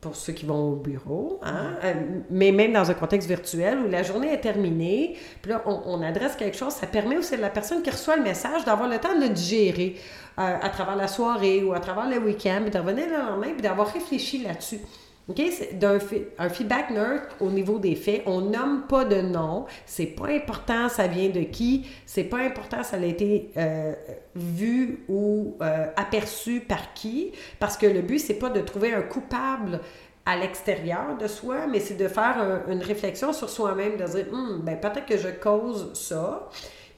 pour 0.00 0.14
ceux 0.14 0.32
qui 0.32 0.46
vont 0.46 0.72
au 0.72 0.76
bureau, 0.76 1.40
hein? 1.42 1.74
Euh, 1.82 1.94
mais 2.30 2.52
même 2.52 2.72
dans 2.72 2.90
un 2.90 2.94
contexte 2.94 3.28
virtuel 3.28 3.78
où 3.78 3.88
la 3.88 4.02
journée 4.02 4.32
est 4.32 4.40
terminée, 4.40 5.16
puis 5.42 5.50
là, 5.50 5.62
on, 5.66 6.02
adresse 6.02 6.36
quelque 6.36 6.56
chose, 6.56 6.74
ça 6.74 6.86
permet 6.86 7.16
aussi 7.16 7.34
à 7.34 7.38
la 7.38 7.50
personne 7.50 7.82
qui 7.82 7.90
reçoit 7.90 8.16
le 8.16 8.22
message 8.22 8.64
d'avoir 8.64 8.88
le 8.88 8.98
temps 8.98 9.14
de 9.16 9.22
le 9.22 9.30
digérer 9.30 9.96
euh, 10.38 10.58
à 10.60 10.68
travers 10.68 10.96
la 10.96 11.08
soirée 11.08 11.64
ou 11.64 11.72
à 11.72 11.80
travers 11.80 12.08
le 12.08 12.18
week-end, 12.18 12.60
puis 12.62 12.70
de 12.70 12.78
revenir 12.78 13.06
le 13.06 13.16
lendemain, 13.16 13.52
puis 13.52 13.62
d'avoir 13.62 13.92
réfléchi 13.92 14.42
là-dessus. 14.42 14.80
OK? 15.28 15.42
C'est 15.50 15.82
un 16.38 16.48
feedback 16.48 16.90
neutre 16.90 17.36
au 17.40 17.50
niveau 17.50 17.78
des 17.78 17.96
faits. 17.96 18.22
On 18.26 18.42
nomme 18.42 18.86
pas 18.88 19.04
de 19.04 19.20
nom. 19.20 19.66
C'est 19.84 20.06
pas 20.06 20.28
important 20.28 20.88
ça 20.88 21.08
vient 21.08 21.30
de 21.30 21.40
qui. 21.40 21.86
C'est 22.06 22.24
pas 22.24 22.38
important 22.38 22.82
ça 22.82 22.96
a 22.96 23.04
été 23.04 23.50
euh, 23.56 23.92
vu 24.36 25.04
ou 25.08 25.56
euh, 25.62 25.86
aperçu 25.96 26.60
par 26.60 26.94
qui. 26.94 27.32
Parce 27.58 27.76
que 27.76 27.86
le 27.86 28.02
but, 28.02 28.20
c'est 28.20 28.38
pas 28.38 28.50
de 28.50 28.60
trouver 28.60 28.94
un 28.94 29.02
coupable 29.02 29.80
à 30.24 30.36
l'extérieur 30.36 31.16
de 31.20 31.28
soi, 31.28 31.68
mais 31.68 31.78
c'est 31.78 31.94
de 31.94 32.08
faire 32.08 32.64
une 32.68 32.82
réflexion 32.82 33.32
sur 33.32 33.48
soi-même, 33.48 33.96
de 33.96 34.04
dire, 34.04 34.26
hum, 34.32 34.60
ben, 34.64 34.76
peut-être 34.78 35.06
que 35.06 35.16
je 35.16 35.28
cause 35.28 35.92
ça 35.94 36.48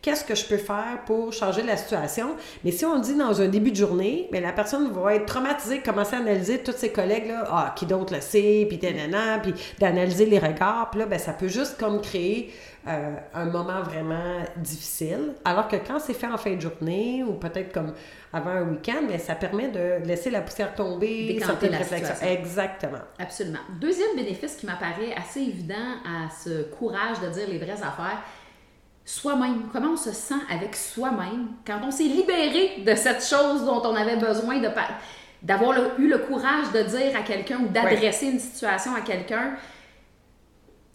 qu'est-ce 0.02 0.24
que 0.24 0.34
je 0.34 0.44
peux 0.44 0.56
faire 0.56 1.00
pour 1.06 1.32
changer 1.32 1.62
la 1.62 1.76
situation? 1.76 2.36
Mais 2.64 2.70
si 2.70 2.84
on 2.84 2.98
dit 2.98 3.14
dans 3.14 3.40
un 3.40 3.48
début 3.48 3.70
de 3.70 3.76
journée, 3.76 4.28
mais 4.32 4.40
la 4.40 4.52
personne 4.52 4.90
va 4.90 5.14
être 5.14 5.26
traumatisée, 5.26 5.80
commencer 5.80 6.16
à 6.16 6.20
analyser 6.20 6.62
tous 6.62 6.72
ses 6.72 6.90
collègues, 6.90 7.28
là, 7.28 7.44
ah, 7.50 7.74
qui 7.76 7.86
d'autre 7.86 8.14
le 8.14 8.20
sait, 8.20 8.66
puis 8.68 8.78
nanana, 8.82 9.38
puis 9.40 9.54
d'analyser 9.78 10.26
les 10.26 10.38
regards, 10.38 10.90
puis 10.90 11.00
là, 11.00 11.06
ben, 11.06 11.18
ça 11.18 11.32
peut 11.32 11.48
juste 11.48 11.78
comme 11.78 12.00
créer 12.00 12.52
euh, 12.86 13.16
un 13.34 13.44
moment 13.46 13.82
vraiment 13.82 14.36
difficile. 14.56 15.34
Alors 15.44 15.68
que 15.68 15.76
quand 15.76 15.98
c'est 15.98 16.14
fait 16.14 16.28
en 16.28 16.38
fin 16.38 16.54
de 16.54 16.60
journée, 16.60 17.22
ou 17.22 17.34
peut-être 17.34 17.72
comme 17.72 17.92
avant 18.32 18.50
un 18.50 18.62
week-end, 18.62 19.02
mais 19.02 19.14
ben, 19.14 19.18
ça 19.18 19.34
permet 19.34 19.68
de 19.68 20.06
laisser 20.06 20.30
la 20.30 20.40
poussière 20.40 20.74
tomber, 20.74 21.38
certaines 21.44 21.74
réflexions. 21.74 22.14
Exactement. 22.22 23.00
Absolument. 23.18 23.58
Deuxième 23.80 24.16
bénéfice 24.16 24.56
qui 24.56 24.64
m'apparaît 24.64 25.14
assez 25.16 25.40
évident 25.40 25.74
à 26.06 26.30
ce 26.30 26.62
courage 26.62 27.20
de 27.20 27.28
dire 27.28 27.48
les 27.48 27.58
vraies 27.58 27.82
affaires, 27.82 28.22
soi-même, 29.08 29.68
comment 29.72 29.92
on 29.92 29.96
se 29.96 30.12
sent 30.12 30.34
avec 30.50 30.76
soi-même 30.76 31.48
quand 31.66 31.80
on 31.82 31.90
s'est 31.90 32.04
libéré 32.04 32.82
de 32.84 32.94
cette 32.94 33.24
chose 33.24 33.64
dont 33.64 33.80
on 33.82 33.94
avait 33.94 34.16
besoin 34.16 34.58
de 34.58 34.68
d'avoir 35.40 35.98
eu 35.98 36.08
le 36.08 36.18
courage 36.18 36.72
de 36.74 36.82
dire 36.82 37.16
à 37.16 37.22
quelqu'un 37.22 37.60
ou 37.60 37.68
d'adresser 37.68 38.26
une 38.26 38.38
situation 38.38 38.94
à 38.94 39.00
quelqu'un? 39.00 39.54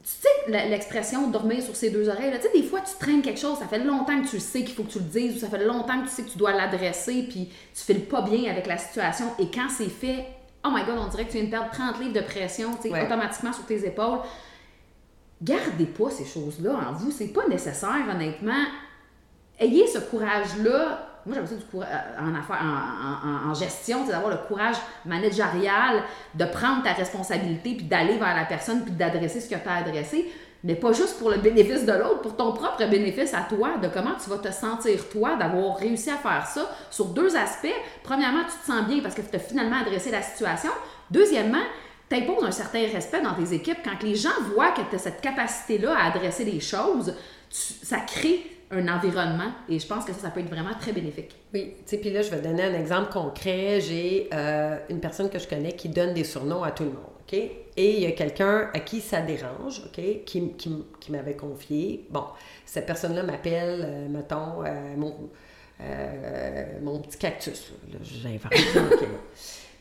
Tu 0.04 0.10
sais 0.10 0.68
l'expression 0.70 1.28
dormir 1.30 1.64
sur 1.64 1.76
ses 1.76 1.90
deux 1.90 2.08
oreilles, 2.08 2.32
tu 2.36 2.42
sais, 2.42 2.52
des 2.54 2.68
fois 2.68 2.82
tu 2.82 2.94
traînes 3.00 3.24
quelque 3.24 3.40
chose, 3.40 3.58
ça 3.58 3.68
fait 3.68 3.80
longtemps 3.80 4.22
que 4.22 4.28
tu 4.28 4.40
sais 4.40 4.64
qu'il 4.64 4.76
faut 4.76 4.84
que 4.84 4.92
tu 4.92 5.00
le 5.00 5.06
dises, 5.06 5.38
ou 5.38 5.40
ça 5.40 5.48
fait 5.48 5.66
longtemps 5.66 6.00
que 6.02 6.08
tu 6.08 6.12
sais 6.12 6.24
que 6.24 6.30
tu 6.30 6.38
dois 6.38 6.52
l'adresser, 6.52 7.26
puis 7.28 7.50
tu 7.74 7.84
files 7.84 8.06
pas 8.06 8.22
bien 8.22 8.52
avec 8.52 8.68
la 8.68 8.78
situation, 8.78 9.26
et 9.40 9.50
quand 9.50 9.70
c'est 9.70 9.90
fait, 9.90 10.28
oh 10.66 10.70
my 10.72 10.84
god, 10.84 11.00
on 11.00 11.08
dirait 11.08 11.26
que 11.26 11.32
tu 11.32 11.38
viens 11.38 11.46
de 11.46 11.52
perdre 11.52 11.72
30 11.72 12.00
livres 12.00 12.14
de 12.14 12.20
pression, 12.20 12.72
tu 12.80 12.90
sais, 12.90 13.04
automatiquement 13.06 13.54
sur 13.54 13.66
tes 13.66 13.88
épaules 13.88 14.20
gardez 15.44 15.86
pas 15.86 16.10
ces 16.10 16.26
choses-là 16.26 16.72
en 16.72 16.94
vous. 16.94 17.12
C'est 17.12 17.28
pas 17.28 17.48
nécessaire, 17.48 18.06
honnêtement. 18.10 18.64
Ayez 19.60 19.88
ce 19.88 20.00
courage-là. 20.00 21.10
Moi, 21.26 21.36
j'aime 21.36 21.48
ça 21.48 21.56
du 21.56 21.64
courage 21.64 21.88
euh, 21.90 22.22
en, 22.22 22.36
affaires, 22.36 22.62
en, 22.62 23.50
en, 23.50 23.54
gestion, 23.54 24.00
c'est 24.06 24.12
d'avoir 24.12 24.32
le 24.32 24.46
courage 24.46 24.76
managérial 25.06 26.04
de 26.36 26.44
prendre 26.44 26.84
ta 26.84 26.92
responsabilité 26.92 27.76
puis 27.76 27.86
d'aller 27.86 28.18
vers 28.18 28.36
la 28.36 28.44
personne 28.44 28.84
puis 28.84 28.92
d'adresser 28.92 29.40
ce 29.40 29.50
que 29.50 29.56
tu 29.56 29.70
as 29.70 29.76
adressé. 29.76 30.30
Mais 30.66 30.76
pas 30.76 30.94
juste 30.94 31.20
pour 31.20 31.30
le 31.30 31.38
bénéfice 31.38 31.86
de 31.86 31.92
l'autre, 31.92 32.22
pour 32.22 32.36
ton 32.36 32.54
propre 32.54 32.86
bénéfice 32.90 33.34
à 33.34 33.42
toi, 33.42 33.78
de 33.82 33.90
comment 33.90 34.16
tu 34.22 34.30
vas 34.30 34.38
te 34.38 34.52
sentir 34.52 35.10
toi 35.10 35.36
d'avoir 35.36 35.78
réussi 35.78 36.10
à 36.10 36.16
faire 36.16 36.46
ça 36.46 36.70
sur 36.90 37.06
deux 37.08 37.36
aspects. 37.36 37.76
Premièrement, 38.02 38.44
tu 38.44 38.58
te 38.58 38.66
sens 38.66 38.86
bien 38.88 39.02
parce 39.02 39.14
que 39.14 39.22
tu 39.22 39.36
as 39.36 39.40
finalement 39.40 39.82
adressé 39.82 40.10
la 40.10 40.22
situation. 40.22 40.72
Deuxièmement, 41.12 41.64
t'imposes 42.14 42.44
un 42.44 42.52
certain 42.52 42.86
respect 42.88 43.22
dans 43.22 43.34
tes 43.34 43.54
équipes. 43.56 43.80
Quand 43.84 44.02
les 44.04 44.16
gens 44.16 44.30
voient 44.54 44.72
que 44.72 44.82
tu 44.90 44.96
as 44.96 45.00
cette 45.00 45.22
capacité-là 45.22 45.96
à 45.98 46.08
adresser 46.08 46.46
les 46.46 46.60
choses, 46.60 47.16
ça 47.50 48.00
crée 48.00 48.44
un 48.72 48.88
environnement 48.88 49.52
et 49.70 49.80
je 49.80 49.86
pense 49.86 50.06
que 50.06 50.14
ça, 50.14 50.20
ça 50.20 50.30
peut 50.30 50.40
être 50.40 50.50
vraiment 50.50 50.74
très 50.80 50.94
bénéfique. 50.94 51.36
Oui, 51.54 51.74
tu 51.78 51.82
sais, 51.86 51.98
puis 51.98 52.10
là, 52.10 52.22
je 52.22 52.30
vais 52.30 52.42
donner 52.42 52.64
un 52.64 52.74
exemple 52.74 53.12
concret. 53.12 53.82
J'ai 53.82 54.30
euh, 54.34 54.78
une 54.90 55.00
personne 55.00 55.30
que 55.30 55.40
je 55.40 55.48
connais 55.48 55.74
qui 55.74 55.90
donne 55.90 56.14
des 56.14 56.24
surnoms 56.24 56.64
à 56.64 56.72
tout 56.72 56.84
le 56.84 56.90
monde, 56.90 57.12
OK? 57.22 57.34
Et 57.34 57.98
il 57.98 58.02
y 58.02 58.06
a 58.06 58.12
quelqu'un 58.12 58.70
à 58.74 58.80
qui 58.80 59.02
ça 59.02 59.22
dérange, 59.22 59.82
OK? 59.86 60.24
Qui, 60.26 60.54
qui, 60.54 61.12
m'avait 61.12 61.36
confié. 61.36 62.06
Bon, 62.10 62.26
cette 62.66 62.86
personne-là 62.86 63.24
m'appelle, 63.24 63.82
euh, 63.84 64.08
mettons, 64.10 64.64
euh, 64.66 64.96
mon, 66.82 67.00
petit 67.00 67.18
cactus. 67.18 67.74
J'invente. 68.02 68.54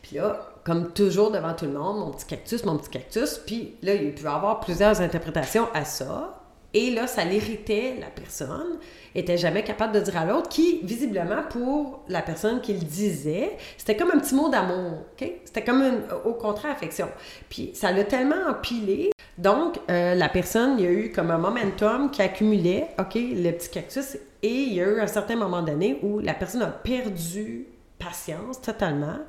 Puis 0.03 0.17
là, 0.17 0.53
comme 0.63 0.93
toujours 0.93 1.31
devant 1.31 1.53
tout 1.53 1.65
le 1.65 1.71
monde, 1.71 1.97
mon 1.97 2.11
petit 2.11 2.27
cactus, 2.27 2.63
mon 2.65 2.77
petit 2.77 2.91
cactus. 2.91 3.39
Puis 3.39 3.75
là, 3.81 3.95
il 3.95 4.13
y 4.13 4.27
avoir 4.27 4.59
plusieurs 4.59 5.01
interprétations 5.01 5.67
à 5.73 5.85
ça. 5.85 6.39
Et 6.75 6.89
là, 6.89 7.05
ça 7.05 7.23
l'irritait 7.23 7.97
la 7.99 8.07
personne, 8.07 8.79
était 9.13 9.37
jamais 9.37 9.63
capable 9.63 9.93
de 9.93 9.99
dire 9.99 10.17
à 10.17 10.25
l'autre, 10.25 10.49
qui, 10.49 10.79
visiblement, 10.81 11.43
pour 11.47 12.03
la 12.09 12.23
personne 12.23 12.61
qui 12.61 12.73
le 12.73 12.79
disait, 12.79 13.57
c'était 13.77 13.95
comme 13.95 14.09
un 14.09 14.17
petit 14.17 14.33
mot 14.33 14.49
d'amour? 14.49 15.03
C'était 15.45 15.63
comme 15.63 15.83
une, 15.83 16.01
au 16.25 16.33
contraire, 16.33 16.71
affection. 16.71 17.07
Puis 17.47 17.71
ça 17.75 17.91
l'a 17.91 18.03
tellement 18.05 18.49
empilé 18.49 19.11
Donc, 19.37 19.79
euh, 19.91 20.15
la 20.15 20.29
personne, 20.29 20.79
il 20.79 20.85
y 20.85 20.87
a 20.87 20.91
eu 20.91 21.11
comme 21.11 21.29
un 21.29 21.37
momentum 21.37 22.09
qui 22.09 22.23
accumulait, 22.23 22.87
OK, 22.97 23.13
le 23.13 23.51
petit 23.51 23.69
cactus, 23.69 24.17
et 24.41 24.49
il 24.49 24.73
y 24.73 24.81
a 24.81 24.87
eu 24.87 24.99
un 24.99 25.07
certain 25.07 25.35
moment 25.35 25.61
donné 25.61 25.99
où 26.01 26.19
la 26.19 26.33
personne 26.33 26.63
a 26.63 26.67
perdu 26.67 27.67
patience 27.99 28.59
totalement. 28.59 29.19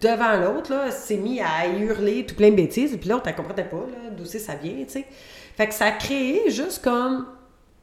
Devant 0.00 0.36
l'autre, 0.40 0.72
là, 0.72 0.90
s'est 0.90 1.16
mis 1.16 1.40
à 1.40 1.66
hurler 1.68 2.26
tout 2.26 2.34
plein 2.34 2.50
de 2.50 2.56
bêtises, 2.56 2.96
puis 2.98 3.08
l'autre, 3.08 3.24
elle 3.26 3.34
comprenait 3.34 3.68
pas 3.68 3.86
d'où 4.16 4.24
ça 4.24 4.54
vient, 4.54 4.84
tu 4.84 4.92
sais. 4.92 5.06
Fait 5.56 5.66
que 5.66 5.74
ça 5.74 5.86
a 5.86 5.92
créé 5.92 6.50
juste 6.50 6.82
comme 6.82 7.26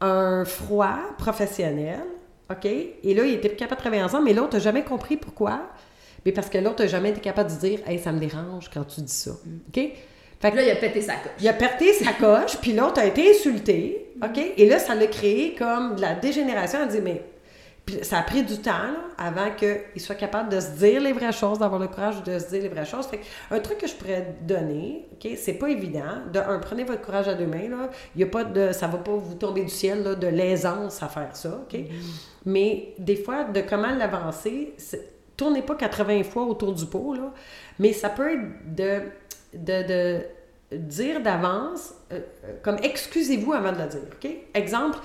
un 0.02 0.46
froid 0.46 1.00
professionnel, 1.18 2.02
OK? 2.50 2.66
Et 2.66 3.14
là, 3.14 3.24
il 3.26 3.36
était 3.36 3.50
plus 3.50 3.58
capable 3.58 3.78
de 3.78 3.82
travailler 3.82 4.04
ensemble, 4.04 4.26
mais 4.26 4.34
l'autre 4.34 4.54
n'a 4.54 4.60
jamais 4.60 4.84
compris 4.84 5.18
pourquoi. 5.18 5.70
Mais 6.26 6.32
parce 6.32 6.50
que 6.50 6.58
l'autre 6.58 6.84
n'a 6.84 6.88
jamais 6.88 7.12
été 7.12 7.22
capable 7.22 7.52
de 7.52 7.56
dire 7.56 7.80
Hey, 7.88 8.00
ça 8.00 8.12
me 8.12 8.20
dérange 8.20 8.70
quand 8.74 8.84
tu 8.84 9.02
dis 9.02 9.14
ça. 9.14 9.32
OK? 9.32 9.92
Fait 10.42 10.52
que 10.52 10.56
là, 10.56 10.64
il 10.64 10.70
a 10.70 10.76
pété 10.76 11.02
sa 11.02 11.16
coche. 11.16 11.32
Il 11.40 11.48
a 11.48 11.54
pété 11.54 11.94
sa 11.94 12.14
coche, 12.14 12.58
puis 12.62 12.74
l'autre 12.74 13.00
a 13.00 13.06
été 13.06 13.32
insulté. 13.32 14.14
OK? 14.24 14.40
Et 14.58 14.68
là, 14.68 14.80
ça 14.80 14.96
l'a 14.96 15.08
créé 15.08 15.56
comme 15.56 15.96
de 15.96 16.02
la 16.02 16.16
dégénération. 16.16 16.80
Elle 16.82 16.90
dit 16.90 17.02
Mais 17.02 17.24
ça 18.04 18.20
a 18.20 18.24
pris 18.24 18.44
du 18.44 18.58
temps 18.58 18.72
là, 18.72 19.10
avant 19.18 19.52
qu'il 19.52 20.02
soit 20.02 20.16
capable 20.16 20.50
de 20.50 20.60
se 20.60 20.72
dire 20.78 21.02
les 21.02 21.14
vraies 21.14 21.32
choses, 21.32 21.60
d'avoir 21.60 21.80
le 21.80 21.88
courage 21.88 22.24
de 22.24 22.40
se 22.40 22.50
dire 22.50 22.62
les 22.62 22.70
vraies 22.70 22.86
choses. 22.86 23.08
Fait 23.08 23.22
un 23.52 23.60
truc 23.60 23.78
que 23.78 23.88
je 23.88 23.96
pourrais 23.96 24.36
donner, 24.42 25.08
OK, 25.14 25.32
c'est 25.38 25.54
pas 25.54 25.70
évident. 25.70 26.22
De 26.32 26.40
un, 26.40 26.60
prenez 26.60 26.84
votre 26.84 27.02
courage 27.02 27.28
à 27.28 27.34
deux 27.34 27.48
mains. 27.48 27.70
Là. 27.70 27.90
Il 28.16 28.22
y 28.22 28.24
a 28.24 28.28
pas 28.28 28.44
de, 28.44 28.72
ça 28.72 28.88
va 28.88 28.98
pas 28.98 29.16
vous 29.16 29.36
tomber 29.36 29.62
du 29.62 29.70
ciel 29.70 30.04
là, 30.04 30.16
de 30.16 30.28
l'aisance 30.28 31.02
à 31.04 31.08
faire 31.08 31.36
ça. 31.36 31.62
OK? 31.64 31.74
Mm-hmm. 31.74 32.30
Mais 32.46 32.94
des 32.98 33.16
fois, 33.16 33.44
de 33.46 33.62
comment 33.62 33.94
l'avancer, 33.96 34.74
tournez 35.36 35.62
pas 35.62 35.76
80 35.76 36.24
fois 36.24 36.44
autour 36.44 36.74
du 36.74 36.86
pot, 36.86 37.14
là, 37.14 37.34
mais 37.80 37.94
ça 37.94 38.10
peut 38.10 38.32
être 38.32 38.76
de, 38.76 39.02
de, 39.54 40.22
dire 40.72 41.22
d'avance, 41.22 41.94
euh, 42.12 42.20
euh, 42.44 42.54
comme 42.62 42.78
excusez-vous 42.84 43.54
avant 43.54 43.72
de 43.72 43.78
le 43.80 43.88
dire. 43.88 44.02
OK? 44.14 44.30
Exemple, 44.54 45.00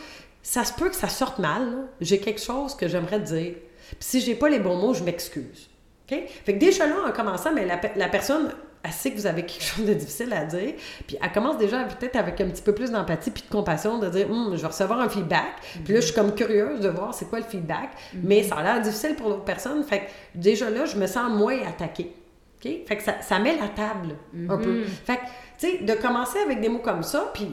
ça 0.45 0.65
se 0.65 0.73
peut 0.75 0.91
que 0.91 0.95
ça 0.95 1.09
sorte 1.09 1.41
mal. 1.41 1.89
J'ai 2.01 2.21
quelque 2.21 2.41
chose 2.41 2.77
que 2.77 2.87
j'aimerais 2.87 3.19
dire. 3.19 3.55
Puis 3.89 3.97
si 3.99 4.21
j'ai 4.21 4.37
pas 4.37 4.49
les 4.49 4.61
bons 4.61 4.77
mots, 4.77 4.95
je 4.95 5.03
m'excuse. 5.03 5.69
OK? 6.05 6.23
Fait 6.45 6.55
que 6.55 6.59
déjà 6.59 6.87
là, 6.87 6.97
en 7.09 7.13
commençant, 7.13 7.53
mais 7.53 7.65
la, 7.67 7.81
la 7.97 8.09
personne 8.09 8.53
elle 8.85 8.93
sait 8.93 9.11
que 9.11 9.17
vous 9.17 9.27
avez 9.27 9.45
quelque 9.47 9.63
chose 9.65 9.87
de 9.87 9.95
difficile 9.95 10.33
à 10.35 10.45
dire, 10.45 10.75
puis 11.07 11.17
elle 11.21 11.33
commence 11.33 11.57
déjà 11.57 11.85
peut-être 11.85 12.17
avec 12.17 12.39
un 12.43 12.49
petit 12.51 12.63
peu 12.63 12.75
plus 12.75 12.91
d'empathie 12.91 13.31
puis 13.31 13.43
de 13.43 13.51
compassion, 13.51 13.99
de 13.99 14.09
dire 14.11 14.31
hum, 14.31 14.53
je 14.55 14.61
vais 14.61 14.67
recevoir 14.67 15.01
un 15.01 15.09
feedback. 15.09 15.55
Puis 15.85 15.95
là, 15.95 16.01
je 16.01 16.07
suis 16.07 16.15
comme 16.15 16.35
curieuse 16.35 16.81
de 16.81 16.91
voir 16.91 17.15
c'est 17.15 17.25
quoi 17.25 17.39
le 17.39 17.47
feedback, 17.47 17.91
mais 18.13 18.43
ça 18.43 18.57
a 18.57 18.63
l'air 18.63 18.83
difficile 18.83 19.17
pour 19.17 19.31
l'autre 19.31 19.45
personne. 19.45 19.83
Fait 19.83 20.01
que 20.01 20.05
déjà 20.35 20.69
là, 20.69 20.85
je 20.85 20.97
me 20.97 21.07
sens 21.07 21.33
moins 21.33 21.59
attaquée. 21.67 22.15
OK? 22.63 22.71
Fait 22.87 22.97
que 22.97 23.03
ça, 23.03 23.23
ça 23.23 23.39
met 23.39 23.57
la 23.57 23.69
table 23.69 24.17
un 24.49 24.59
peu. 24.59 24.83
Mm-hmm. 24.83 25.07
Fait 25.07 25.17
que, 25.17 25.23
tu 25.59 25.71
sais, 25.71 25.79
de 25.79 25.95
commencer 25.95 26.39
avec 26.39 26.61
des 26.61 26.69
mots 26.69 26.81
comme 26.81 27.03
ça, 27.03 27.31
puis 27.33 27.49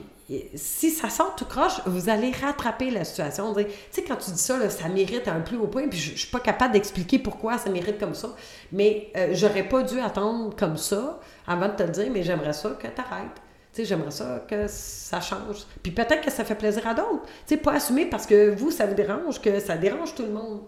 si 0.56 0.92
ça 0.92 1.10
sort 1.10 1.36
tout 1.36 1.46
croche, 1.46 1.82
vous 1.86 2.10
allez 2.10 2.32
rattraper 2.32 2.90
la 2.90 3.04
situation. 3.04 3.54
Tu 3.54 3.66
sais, 3.92 4.04
quand 4.04 4.16
tu 4.16 4.32
dis 4.32 4.38
ça, 4.38 4.70
ça 4.70 4.88
mérite 4.88 5.28
un 5.28 5.42
plus 5.42 5.58
haut 5.58 5.68
point, 5.68 5.88
puis 5.88 6.00
je, 6.00 6.12
ne 6.12 6.18
suis 6.18 6.30
pas 6.30 6.40
capable 6.40 6.74
d'expliquer 6.74 7.20
pourquoi 7.20 7.58
ça 7.58 7.70
mérite 7.70 8.00
comme 8.00 8.16
ça, 8.16 8.30
mais 8.72 9.12
euh, 9.18 9.30
j'aurais 9.34 9.68
pas 9.68 9.84
dû 9.84 10.00
attendre 10.00 10.56
comme 10.56 10.78
ça 10.78 11.20
avant 11.48 11.68
de 11.68 11.74
te 11.74 11.84
dire, 11.84 12.10
mais 12.12 12.24
j'aimerais 12.24 12.54
ça 12.54 12.70
que 12.70 12.88
tu 12.88 13.02
arrêtes. 13.02 13.42
J'aimerais 13.78 14.12
ça 14.12 14.44
que 14.48 14.66
ça 14.68 15.22
change. 15.22 15.66
Puis 15.82 15.92
peut-être 15.92 16.22
que 16.22 16.32
ça 16.32 16.44
fait 16.44 16.56
plaisir 16.56 16.86
à 16.88 16.94
d'autres. 16.94 17.24
Tu 17.48 17.56
sais, 17.56 17.58
pas 17.58 17.74
assumer 17.74 18.06
parce 18.06 18.26
que 18.26 18.54
vous, 18.54 18.70
ça 18.70 18.86
vous 18.86 18.96
dérange, 18.96 19.42
que 19.42 19.60
ça 19.60 19.78
dérange 19.78 20.14
tout 20.14 20.24
le 20.24 20.32
monde. 20.32 20.62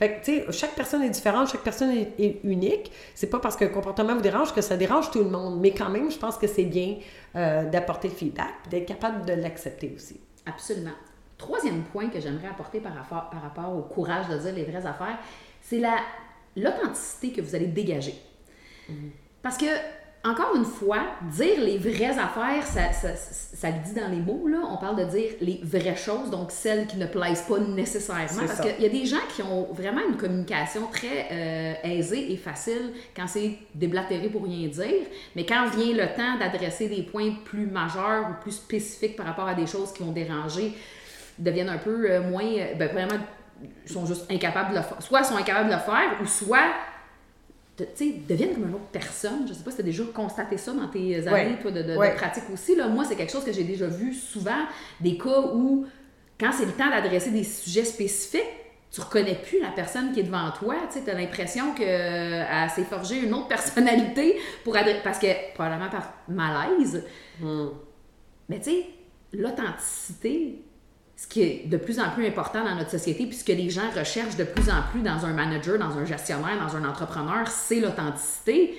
Fait 0.00 0.14
que, 0.14 0.24
tu 0.24 0.36
sais, 0.38 0.46
chaque 0.52 0.74
personne 0.74 1.02
est 1.02 1.10
différente, 1.10 1.50
chaque 1.50 1.60
personne 1.60 1.90
est, 1.90 2.40
unique. 2.42 2.90
C'est 3.14 3.26
pas 3.26 3.38
parce 3.38 3.54
qu'un 3.54 3.68
comportement 3.68 4.14
vous 4.14 4.22
dérange 4.22 4.54
que 4.54 4.62
ça 4.62 4.78
dérange 4.78 5.10
tout 5.10 5.18
le 5.18 5.28
monde. 5.28 5.60
Mais 5.60 5.72
quand 5.72 5.90
même, 5.90 6.10
je 6.10 6.16
pense 6.16 6.38
que 6.38 6.46
c'est 6.46 6.64
bien 6.64 6.96
euh, 7.36 7.68
d'apporter 7.68 8.08
le 8.08 8.14
feedback 8.14 8.54
d'être 8.70 8.86
capable 8.86 9.26
de 9.26 9.34
l'accepter 9.34 9.92
aussi. 9.94 10.18
Absolument. 10.46 10.96
Troisième 11.36 11.82
point 11.82 12.08
que 12.08 12.18
j'aimerais 12.18 12.48
apporter 12.48 12.80
par 12.80 12.94
rapport, 12.94 13.28
par 13.28 13.42
rapport 13.42 13.76
au 13.76 13.82
courage 13.82 14.26
de 14.28 14.38
dire 14.38 14.54
les 14.54 14.64
vraies 14.64 14.86
affaires, 14.86 15.18
c'est 15.60 15.80
la, 15.80 15.96
l'authenticité 16.56 17.32
que 17.32 17.42
vous 17.42 17.54
allez 17.54 17.66
dégager. 17.66 18.14
Mm-hmm. 18.88 19.10
Parce 19.42 19.58
que 19.58 19.66
encore 20.22 20.54
une 20.54 20.66
fois, 20.66 20.98
dire 21.22 21.60
les 21.60 21.78
vraies 21.78 22.18
affaires, 22.18 22.62
ça, 22.64 22.92
ça, 22.92 23.70
le 23.70 23.82
dit 23.82 23.98
dans 23.98 24.08
les 24.08 24.18
mots, 24.18 24.48
là. 24.48 24.58
On 24.70 24.76
parle 24.76 24.96
de 24.96 25.04
dire 25.04 25.30
les 25.40 25.60
vraies 25.62 25.96
choses, 25.96 26.30
donc 26.30 26.50
celles 26.50 26.86
qui 26.86 26.98
ne 26.98 27.06
plaisent 27.06 27.46
pas 27.48 27.58
nécessairement. 27.58 28.46
Parce 28.46 28.60
qu'il 28.60 28.82
y 28.82 28.86
a 28.86 28.90
des 28.90 29.06
gens 29.06 29.24
qui 29.34 29.42
ont 29.42 29.68
vraiment 29.72 30.02
une 30.06 30.18
communication 30.18 30.88
très 30.92 31.28
euh, 31.30 31.72
aisée 31.84 32.32
et 32.32 32.36
facile 32.36 32.92
quand 33.16 33.26
c'est 33.26 33.56
déblatéré 33.74 34.28
pour 34.28 34.44
rien 34.44 34.68
dire. 34.68 35.06
Mais 35.36 35.46
quand 35.46 35.68
vient 35.70 35.94
le 35.94 36.14
temps 36.14 36.38
d'adresser 36.38 36.88
des 36.88 37.02
points 37.02 37.32
plus 37.44 37.66
majeurs 37.66 38.28
ou 38.28 38.42
plus 38.42 38.52
spécifiques 38.52 39.16
par 39.16 39.24
rapport 39.24 39.48
à 39.48 39.54
des 39.54 39.66
choses 39.66 39.90
qui 39.92 40.02
vont 40.02 40.12
déranger, 40.12 40.74
deviennent 41.38 41.70
un 41.70 41.78
peu 41.78 42.10
euh, 42.10 42.22
moins. 42.28 42.44
Euh, 42.44 42.74
ben, 42.74 42.92
vraiment, 42.92 43.24
ils 43.86 43.90
sont 43.90 44.04
juste 44.04 44.30
incapables 44.30 44.72
de 44.72 44.76
le 44.76 44.82
faire. 44.82 45.00
Soit 45.00 45.20
ils 45.20 45.24
sont 45.24 45.36
incapables 45.36 45.70
de 45.70 45.74
le 45.74 45.80
faire, 45.80 46.20
ou 46.20 46.26
soit 46.26 46.68
sais, 47.94 48.14
deviennent 48.28 48.54
comme 48.54 48.68
une 48.68 48.74
autre 48.74 48.90
personne. 48.92 49.46
Je 49.48 49.52
sais 49.52 49.62
pas 49.62 49.70
si 49.70 49.76
tu 49.76 49.82
as 49.82 49.84
déjà 49.84 50.04
constaté 50.14 50.56
ça 50.56 50.72
dans 50.72 50.88
tes 50.88 51.26
années 51.26 51.56
toi, 51.60 51.70
de, 51.70 51.82
de, 51.82 52.16
pratique 52.16 52.44
aussi. 52.52 52.76
Là. 52.76 52.88
Moi, 52.88 53.04
c'est 53.04 53.16
quelque 53.16 53.32
chose 53.32 53.44
que 53.44 53.52
j'ai 53.52 53.64
déjà 53.64 53.86
vu 53.86 54.12
souvent, 54.14 54.66
des 55.00 55.16
cas 55.18 55.40
où, 55.54 55.86
quand 56.38 56.52
c'est 56.52 56.66
le 56.66 56.72
temps 56.72 56.90
d'adresser 56.90 57.30
des 57.30 57.44
sujets 57.44 57.84
spécifiques, 57.84 58.42
tu 58.90 59.00
reconnais 59.00 59.36
plus 59.36 59.60
la 59.60 59.70
personne 59.70 60.12
qui 60.12 60.20
est 60.20 60.24
devant 60.24 60.50
toi. 60.50 60.74
Tu 60.92 61.08
as 61.08 61.14
l'impression 61.14 61.74
qu'elle 61.74 62.70
s'est 62.74 62.84
forgée 62.84 63.20
une 63.20 63.32
autre 63.34 63.48
personnalité 63.48 64.38
pour 64.64 64.76
adresser... 64.76 65.00
Parce 65.04 65.18
que, 65.18 65.52
probablement 65.54 65.88
par 65.90 66.12
malaise. 66.28 67.04
Hmm. 67.40 67.68
Mais 68.48 68.58
tu 68.58 68.70
sais, 68.70 68.86
l'authenticité, 69.32 70.64
ce 71.20 71.26
qui 71.26 71.42
est 71.42 71.68
de 71.68 71.76
plus 71.76 72.00
en 72.00 72.08
plus 72.08 72.26
important 72.26 72.64
dans 72.64 72.74
notre 72.74 72.92
société, 72.92 73.26
puisque 73.26 73.48
les 73.48 73.68
gens 73.68 73.90
recherchent 73.94 74.36
de 74.36 74.44
plus 74.44 74.70
en 74.70 74.80
plus 74.90 75.02
dans 75.02 75.26
un 75.26 75.34
manager, 75.34 75.78
dans 75.78 75.98
un 75.98 76.06
gestionnaire, 76.06 76.58
dans 76.58 76.74
un 76.74 76.88
entrepreneur, 76.88 77.46
c'est 77.46 77.78
l'authenticité. 77.78 78.74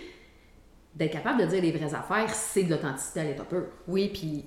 D'être 0.95 1.11
capable 1.11 1.41
de 1.41 1.45
dire 1.45 1.61
les 1.61 1.71
vraies 1.71 1.93
affaires, 1.93 2.33
c'est 2.33 2.63
de 2.63 2.71
l'authenticité 2.71 3.19
à 3.19 3.23
l'état 3.25 3.43
pur. 3.43 3.65
Oui, 3.87 4.09
puis, 4.11 4.43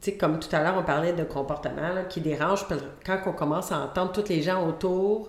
tu 0.00 0.10
sais, 0.10 0.16
comme 0.16 0.40
tout 0.40 0.48
à 0.56 0.62
l'heure, 0.62 0.76
on 0.78 0.82
parlait 0.82 1.12
de 1.12 1.22
comportement 1.22 2.02
qui 2.08 2.22
dérange. 2.22 2.64
Quand 3.04 3.20
on 3.26 3.32
commence 3.32 3.72
à 3.72 3.80
entendre 3.80 4.12
tous 4.12 4.30
les 4.30 4.40
gens 4.40 4.66
autour, 4.66 5.28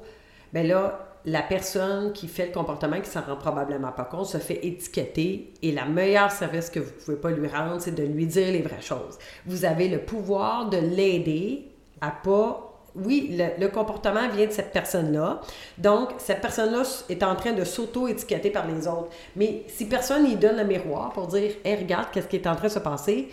ben 0.53 0.65
là, 0.65 1.18
la 1.25 1.41
personne 1.41 2.13
qui 2.13 2.29
fait 2.29 2.46
le 2.46 2.53
comportement, 2.53 3.01
qui 3.01 3.10
s'en 3.10 3.24
rend 3.24 3.36
probablement 3.36 3.91
pas 3.91 4.06
compte, 4.06 4.27
se 4.27 4.38
fait 4.38 4.65
étiqueter 4.65 5.53
et 5.62 5.74
la 5.74 5.84
meilleure 5.84 6.32
service 6.32 6.70
que 6.70 6.79
vous 6.79 6.94
pouvez 7.03 7.18
pas 7.18 7.32
lui 7.32 7.50
rendre, 7.50 7.82
c'est 7.82 7.94
de 7.94 8.03
lui 8.03 8.25
dire 8.25 8.53
les 8.53 8.62
vraies 8.62 8.82
choses. 8.82 9.20
Vous 9.46 9.65
avez 9.65 9.89
le 9.89 10.00
pouvoir 10.00 10.70
de 10.70 10.77
l'aider 10.77 11.69
à 12.01 12.12
pas 12.12 12.65
oui, 12.96 13.38
le, 13.38 13.68
comportement 13.68 14.27
vient 14.29 14.48
de 14.48 14.51
cette 14.51 14.72
personne-là. 14.72 15.41
Donc, 15.77 16.10
cette 16.18 16.41
personne-là 16.41 16.84
est 17.10 17.24
en 17.24 17.36
train 17.36 17.53
de 17.53 17.63
s'auto-étiqueter 17.63 18.50
par 18.50 18.68
les 18.68 18.88
autres. 18.88 19.10
Mais 19.36 19.63
si 19.68 19.86
personne 19.86 20.24
n'y 20.24 20.36
donne 20.36 20.58
le 20.58 20.65
miroir 20.65 21.13
pour 21.13 21.27
dire 21.27 21.51
Hey, 21.63 21.75
regarde, 21.75 22.08
qu'est-ce 22.12 22.27
qui 22.27 22.38
est 22.38 22.48
en 22.48 22.56
train 22.56 22.68
de 22.68 22.74
se 22.74 22.79
passer, 22.79 23.29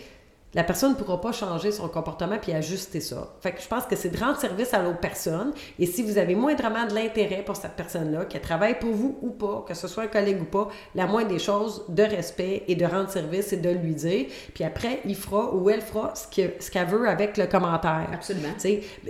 la 0.53 0.63
personne 0.63 0.91
ne 0.91 0.95
pourra 0.95 1.19
pas 1.19 1.31
changer 1.31 1.71
son 1.71 1.89
comportement 1.89 2.37
puis 2.41 2.53
ajuster 2.53 3.01
ça. 3.01 3.35
Fait 3.41 3.51
que 3.51 3.61
je 3.61 3.67
pense 3.67 3.85
que 3.85 3.95
c'est 3.95 4.09
de 4.09 4.17
rendre 4.17 4.39
service 4.39 4.73
à 4.73 4.81
l'autre 4.81 4.99
personne. 4.99 5.51
Et 5.77 5.85
si 5.85 6.03
vous 6.03 6.17
avez 6.17 6.35
moindrement 6.35 6.85
de 6.85 6.95
l'intérêt 6.95 7.43
pour 7.43 7.55
cette 7.55 7.73
personne-là, 7.73 8.25
qu'elle 8.25 8.41
travaille 8.41 8.79
pour 8.79 8.91
vous 8.91 9.17
ou 9.21 9.31
pas, 9.31 9.65
que 9.67 9.73
ce 9.73 9.87
soit 9.87 10.03
un 10.03 10.07
collègue 10.07 10.41
ou 10.41 10.45
pas, 10.45 10.69
la 10.95 11.05
moindre 11.05 11.29
des 11.29 11.39
choses 11.39 11.83
de 11.89 12.03
respect 12.03 12.63
et 12.67 12.75
de 12.75 12.85
rendre 12.85 13.09
service, 13.09 13.47
c'est 13.47 13.61
de 13.61 13.69
lui 13.69 13.93
dire. 13.93 14.27
Puis 14.53 14.63
après, 14.63 15.01
il 15.05 15.15
fera 15.15 15.53
ou 15.53 15.69
elle 15.69 15.81
fera 15.81 16.13
ce 16.15 16.27
qu'elle 16.27 16.55
ce 16.59 16.85
veut 16.85 17.09
avec 17.09 17.37
le 17.37 17.47
commentaire. 17.47 18.07
Absolument. 18.13 18.53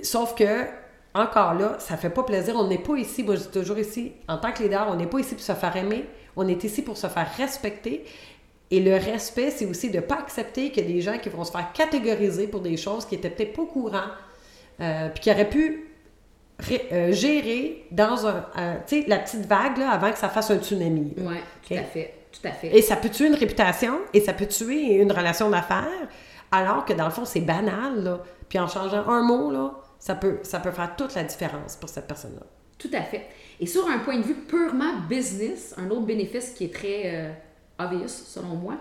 Sauf 0.01 0.34
que 0.34 0.65
encore 1.13 1.53
là, 1.53 1.77
ça 1.79 1.98
fait 1.98 2.10
pas 2.10 2.24
plaisir. 2.24 2.56
On 2.58 2.67
n'est 2.67 2.77
pas 2.77 2.96
ici, 2.96 3.24
moi 3.24 3.36
je 3.36 3.41
dis 3.41 3.51
toujours 3.51 3.79
ici, 3.79 4.13
en 4.27 4.38
tant 4.38 4.51
que 4.51 4.63
leader, 4.63 4.88
on 4.89 4.96
n'est 4.96 5.08
pas 5.08 5.20
ici 5.20 5.36
pour 5.36 5.44
se 5.44 5.53
faire 5.53 5.75
aimer, 5.75 6.06
on 6.36 6.48
est 6.48 6.63
ici 6.63 6.82
pour 6.82 6.98
se 6.98 7.08
faire 7.08 7.29
respecter. 7.38 8.06
Et 8.70 8.82
le 8.82 8.96
respect, 8.96 9.52
c'est 9.52 9.66
aussi 9.66 9.90
de 9.90 9.98
ne 9.98 10.02
pas 10.02 10.16
accepter 10.16 10.72
qu'il 10.72 10.88
y 10.88 10.92
a 10.92 10.94
des 10.94 11.02
gens 11.02 11.18
qui 11.18 11.30
vont 11.30 11.44
se 11.44 11.52
faire 11.52 11.72
catégoriser 11.74 12.48
pour 12.48 12.60
des 12.60 12.76
choses 12.76 13.06
qui 13.06 13.16
étaient 13.16 13.30
peut-être 13.30 13.54
pas 13.54 13.62
au 13.62 13.68
courant, 13.68 14.10
euh, 14.82 15.10
puis 15.10 15.22
qui 15.22 15.32
auraient 15.32 15.50
pu 15.50 15.88
euh, 16.92 17.12
gérer 17.14 17.86
dans 17.92 18.28
un, 18.28 18.42
tu 18.88 19.02
sais, 19.02 19.06
la 19.08 19.20
petite 19.20 19.46
vague 19.46 19.78
là, 19.78 19.92
avant 19.92 20.12
que 20.12 20.18
ça 20.18 20.28
fasse 20.28 20.52
un 20.52 20.58
tsunami. 20.58 21.14
Oui, 21.18 21.36
tout 21.66 21.76
à 21.76 21.84
fait. 21.84 22.14
Tout 22.32 22.48
à 22.48 22.52
fait. 22.52 22.76
Et 22.78 22.82
ça 22.82 22.98
peut 22.98 23.10
tuer 23.10 23.28
une 23.28 23.36
réputation 23.36 23.94
et 24.14 24.20
ça 24.20 24.34
peut 24.34 24.48
tuer 24.48 24.96
une 24.96 25.12
relation 25.12 25.50
d'affaires, 25.50 25.88
alors 26.52 26.84
que 26.84 26.94
dans 26.94 27.06
le 27.06 27.12
fond, 27.12 27.26
c'est 27.26 27.42
banal. 27.42 28.04
Là. 28.04 28.22
Puis 28.50 28.60
en 28.60 28.68
changeant 28.68 29.08
un 29.08 29.22
mot, 29.22 29.50
là, 29.50 29.76
ça, 30.00 30.16
peut, 30.16 30.40
ça 30.44 30.60
peut 30.60 30.72
faire 30.72 30.96
toute 30.96 31.16
la 31.16 31.24
différence 31.24 31.76
pour 31.78 31.90
cette 31.90 32.08
personne-là. 32.08 32.46
Tout 32.78 32.92
à 32.94 33.02
fait. 33.02 33.26
Et 33.60 33.66
sur 33.66 33.88
un 33.88 34.00
point 34.00 34.18
de 34.18 34.24
vue 34.24 34.36
purement 34.36 35.00
business, 35.10 35.74
un 35.78 35.90
autre 35.90 36.06
bénéfice 36.06 36.52
qui 36.52 36.66
est 36.66 36.74
très 36.74 37.02
euh, 37.06 37.32
obvious, 37.80 38.10
selon 38.10 38.56
moi, 38.56 38.76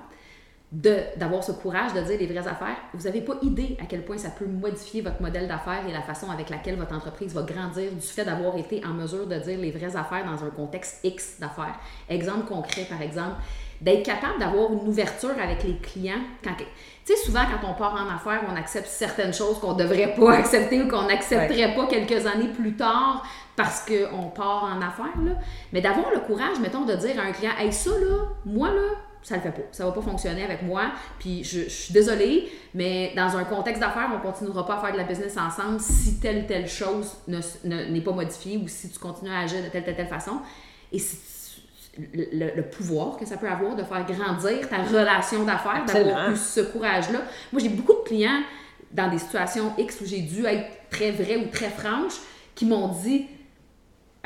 d'avoir 1.16 1.42
ce 1.42 1.52
courage 1.52 1.94
de 1.94 2.00
dire 2.00 2.18
les 2.18 2.26
vraies 2.26 2.46
affaires. 2.46 2.76
Vous 2.92 3.04
n'avez 3.04 3.22
pas 3.22 3.34
idée 3.42 3.76
à 3.80 3.86
quel 3.86 4.04
point 4.04 4.18
ça 4.18 4.28
peut 4.30 4.46
modifier 4.46 5.00
votre 5.00 5.22
modèle 5.22 5.48
d'affaires 5.48 5.82
et 5.88 5.92
la 5.92 6.02
façon 6.02 6.30
avec 6.30 6.50
laquelle 6.50 6.76
votre 6.76 6.94
entreprise 6.94 7.32
va 7.34 7.42
grandir 7.42 7.90
du 7.92 8.06
fait 8.06 8.24
d'avoir 8.24 8.56
été 8.56 8.84
en 8.84 8.92
mesure 8.92 9.26
de 9.26 9.36
dire 9.36 9.58
les 9.58 9.70
vraies 9.70 9.96
affaires 9.96 10.24
dans 10.26 10.44
un 10.44 10.50
contexte 10.50 11.00
X 11.04 11.36
d'affaires. 11.40 11.78
Exemple 12.10 12.46
concret, 12.46 12.82
par 12.82 13.00
exemple, 13.00 13.36
d'être 13.80 14.04
capable 14.04 14.38
d'avoir 14.38 14.72
une 14.72 14.86
ouverture 14.86 15.34
avec 15.42 15.62
les 15.64 15.76
clients. 15.76 16.20
Quand, 16.42 16.54
tu 16.56 16.64
sais, 17.04 17.16
souvent, 17.16 17.44
quand 17.44 17.70
on 17.70 17.74
part 17.74 17.94
en 17.94 18.14
affaires, 18.14 18.42
on 18.50 18.56
accepte 18.56 18.86
certaines 18.86 19.32
choses 19.32 19.58
qu'on 19.58 19.74
ne 19.74 19.82
devrait 19.82 20.14
pas 20.14 20.32
accepter 20.38 20.82
ou 20.82 20.88
qu'on 20.88 21.06
n'accepterait 21.06 21.74
pas 21.74 21.86
quelques 21.86 22.26
années 22.26 22.48
plus 22.48 22.76
tard 22.76 23.26
parce 23.54 23.86
qu'on 23.86 24.28
part 24.28 24.64
en 24.64 24.82
affaires. 24.82 25.22
Là. 25.24 25.32
Mais 25.72 25.80
d'avoir 25.80 26.10
le 26.10 26.20
courage, 26.20 26.58
mettons, 26.60 26.84
de 26.84 26.94
dire 26.94 27.18
à 27.18 27.24
un 27.24 27.32
client 27.32 27.52
Hey, 27.58 27.72
ça, 27.72 27.90
là, 27.90 28.24
moi, 28.44 28.68
là, 28.68 28.92
ça 29.26 29.34
le 29.34 29.42
fait 29.42 29.50
pas. 29.50 29.62
Ça 29.72 29.84
va 29.84 29.90
pas 29.90 30.02
fonctionner 30.02 30.44
avec 30.44 30.62
moi. 30.62 30.92
Puis 31.18 31.42
je, 31.42 31.62
je 31.62 31.68
suis 31.68 31.92
désolée, 31.92 32.48
mais 32.74 33.12
dans 33.16 33.36
un 33.36 33.42
contexte 33.42 33.80
d'affaires, 33.80 34.08
on 34.14 34.20
continuera 34.20 34.64
pas 34.64 34.76
à 34.76 34.80
faire 34.80 34.92
de 34.92 34.98
la 34.98 35.02
business 35.02 35.36
ensemble 35.36 35.80
si 35.80 36.20
telle 36.20 36.44
ou 36.44 36.46
telle 36.46 36.68
chose 36.68 37.16
n'est 37.64 38.00
pas 38.02 38.12
modifiée 38.12 38.56
ou 38.56 38.68
si 38.68 38.88
tu 38.88 39.00
continues 39.00 39.32
à 39.32 39.40
agir 39.40 39.64
de 39.64 39.68
telle, 39.68 39.82
telle, 39.82 39.96
telle 39.96 40.06
façon. 40.06 40.38
Et 40.92 41.00
si 41.00 41.18
le, 41.98 42.54
le, 42.54 42.62
pouvoir 42.62 43.16
que 43.16 43.26
ça 43.26 43.36
peut 43.36 43.48
avoir 43.48 43.74
de 43.74 43.82
faire 43.82 44.06
grandir 44.06 44.68
ta 44.68 44.84
relation 44.84 45.42
d'affaires, 45.44 45.84
d'avoir 45.84 46.30
eu 46.30 46.36
ce 46.36 46.60
courage-là. 46.60 47.22
Moi, 47.52 47.60
j'ai 47.60 47.70
beaucoup 47.70 47.94
de 47.94 48.06
clients 48.06 48.42
dans 48.92 49.10
des 49.10 49.18
situations 49.18 49.72
X 49.76 50.02
où 50.02 50.06
j'ai 50.06 50.20
dû 50.20 50.44
être 50.46 50.70
très 50.88 51.10
vrai 51.10 51.36
ou 51.38 51.48
très 51.50 51.70
franche 51.70 52.14
qui 52.54 52.64
m'ont 52.64 52.88
dit 53.02 53.26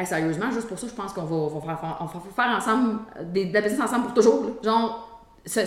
sérieusement, 0.07 0.51
juste 0.51 0.69
pour 0.69 0.79
ça, 0.79 0.87
je 0.89 0.95
pense 0.95 1.13
qu'on 1.13 1.23
va, 1.23 1.61
faire, 1.77 1.99
on 2.01 2.05
va 2.05 2.21
faire 2.35 2.57
ensemble 2.57 3.01
des, 3.25 3.47
de 3.47 3.55
la 3.55 3.61
business 3.61 3.81
ensemble 3.81 4.07
pour 4.07 4.15
toujours. 4.15 4.51
Genre, 4.63 5.23
ce, 5.47 5.61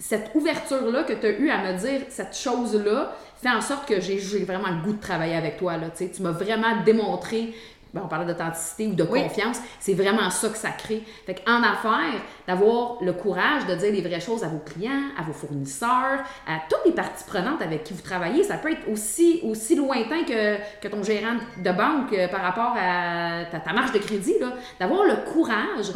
cette 0.00 0.30
ouverture-là 0.34 1.04
que 1.04 1.12
tu 1.12 1.26
as 1.26 1.30
eue 1.30 1.50
à 1.50 1.72
me 1.72 1.78
dire 1.78 2.00
cette 2.08 2.36
chose-là 2.36 3.12
fait 3.36 3.50
en 3.50 3.60
sorte 3.60 3.86
que 3.86 4.00
j'ai 4.00 4.18
vraiment 4.44 4.68
le 4.68 4.82
goût 4.82 4.94
de 4.94 5.00
travailler 5.00 5.36
avec 5.36 5.58
toi. 5.58 5.76
Là, 5.76 5.88
tu 5.90 6.22
m'as 6.22 6.30
vraiment 6.30 6.82
démontré 6.84 7.54
ben, 7.92 8.02
on 8.04 8.08
parlait 8.08 8.26
d'authenticité 8.26 8.86
ou 8.86 8.94
de 8.94 9.02
confiance, 9.02 9.60
c'est 9.80 9.94
vraiment 9.94 10.30
ça 10.30 10.48
que 10.48 10.56
ça 10.56 10.70
crée. 10.70 11.02
Fait 11.26 11.42
en 11.46 11.62
affaires, 11.62 12.20
d'avoir 12.46 13.02
le 13.02 13.12
courage 13.12 13.66
de 13.66 13.74
dire 13.74 13.92
les 13.92 14.00
vraies 14.00 14.20
choses 14.20 14.44
à 14.44 14.48
vos 14.48 14.58
clients, 14.58 15.10
à 15.18 15.22
vos 15.22 15.32
fournisseurs, 15.32 16.22
à 16.46 16.60
toutes 16.68 16.86
les 16.86 16.92
parties 16.92 17.24
prenantes 17.26 17.62
avec 17.62 17.84
qui 17.84 17.94
vous 17.94 18.02
travaillez, 18.02 18.44
ça 18.44 18.58
peut 18.58 18.70
être 18.70 18.88
aussi, 18.88 19.40
aussi 19.42 19.74
lointain 19.74 20.22
que, 20.24 20.56
que 20.80 20.88
ton 20.88 21.02
gérant 21.02 21.36
de 21.56 21.72
banque 21.72 22.12
euh, 22.12 22.28
par 22.28 22.42
rapport 22.42 22.74
à 22.76 23.44
ta, 23.46 23.72
marge 23.72 23.92
de 23.92 23.98
crédit, 23.98 24.34
d'avoir 24.78 25.04
le 25.04 25.16
courage 25.32 25.92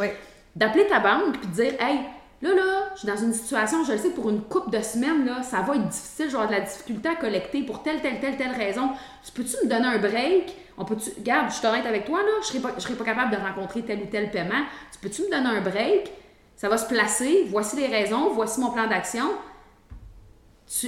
d'appeler 0.55 0.87
ta 0.87 0.99
banque 0.99 1.35
et 1.43 1.47
de 1.47 1.51
dire 1.51 1.73
Hey, 1.79 1.99
Là, 2.41 2.53
là, 2.53 2.89
je 2.93 2.99
suis 2.99 3.07
dans 3.07 3.15
une 3.15 3.33
situation, 3.33 3.83
je 3.85 3.93
le 3.93 3.97
sais, 3.97 4.09
pour 4.09 4.29
une 4.29 4.41
couple 4.41 4.69
de 4.69 4.81
semaines, 4.81 5.25
là, 5.25 5.41
ça 5.41 5.61
va 5.61 5.75
être 5.75 5.87
difficile, 5.87 6.29
genre 6.29 6.47
de 6.47 6.51
la 6.51 6.61
difficulté 6.61 7.09
à 7.09 7.15
collecter 7.15 7.63
pour 7.63 7.81
telle, 7.81 8.01
telle, 8.01 8.19
telle, 8.19 8.35
telle 8.35 8.51
raison. 8.51 8.89
Peux-tu 9.33 9.55
me 9.63 9.69
donner 9.69 9.85
un 9.85 9.97
break? 9.97 10.55
On 10.77 10.85
peut-tu. 10.85 11.11
Regarde, 11.17 11.51
je 11.51 11.61
t'arrête 11.61 11.85
avec 11.85 12.05
toi, 12.05 12.19
là, 12.19 12.31
je 12.41 12.47
serais 12.47 12.59
pas, 12.59 12.71
pas 12.71 13.05
capable 13.05 13.31
de 13.31 13.37
rencontrer 13.37 13.81
tel 13.83 14.01
ou 14.01 14.05
tel 14.05 14.31
paiement. 14.31 14.63
Tu 14.91 14.99
peux-tu 14.99 15.23
me 15.23 15.31
donner 15.31 15.57
un 15.57 15.61
break? 15.61 16.11
Ça 16.55 16.69
va 16.69 16.77
se 16.77 16.87
placer, 16.87 17.45
voici 17.49 17.75
les 17.75 17.87
raisons, 17.87 18.31
voici 18.33 18.59
mon 18.59 18.71
plan 18.71 18.87
d'action. 18.87 19.25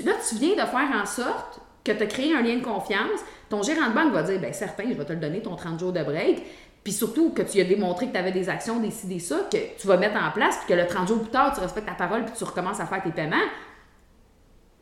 là, 0.05 0.13
tu 0.29 0.35
viens 0.35 0.55
de 0.55 0.67
faire 0.67 0.89
en 0.93 1.05
sorte 1.05 1.59
que 1.83 1.91
tu 1.91 2.03
as 2.03 2.07
créé 2.07 2.35
un 2.35 2.41
lien 2.41 2.57
de 2.57 2.63
confiance. 2.63 3.21
Ton 3.49 3.63
gérant 3.63 3.89
de 3.89 3.93
banque 3.93 4.11
va 4.11 4.23
dire, 4.23 4.39
bien 4.39 4.51
certain, 4.51 4.83
je 4.87 4.93
vais 4.93 5.05
te 5.05 5.13
le 5.13 5.19
donner, 5.19 5.41
ton 5.41 5.55
30 5.55 5.79
jours 5.79 5.93
de 5.93 6.03
break. 6.03 6.43
Puis 6.83 6.93
surtout 6.93 7.31
que 7.31 7.41
tu 7.41 7.59
as 7.59 7.65
démontré 7.65 8.07
que 8.07 8.13
tu 8.13 8.17
avais 8.17 8.31
des 8.31 8.49
actions, 8.49 8.79
des 8.79 8.91
ci, 8.91 9.07
des 9.07 9.19
ça, 9.19 9.47
que 9.51 9.57
tu 9.77 9.87
vas 9.87 9.97
mettre 9.97 10.15
en 10.21 10.31
place, 10.31 10.57
puis 10.57 10.73
que 10.73 10.73
le 10.73 10.87
30 10.87 11.07
jours 11.07 11.21
plus 11.21 11.31
tard, 11.31 11.53
tu 11.53 11.59
respectes 11.59 11.87
ta 11.87 11.93
parole, 11.93 12.23
puis 12.25 12.33
tu 12.37 12.43
recommences 12.43 12.79
à 12.79 12.85
faire 12.85 13.03
tes 13.03 13.11
paiements. 13.11 13.35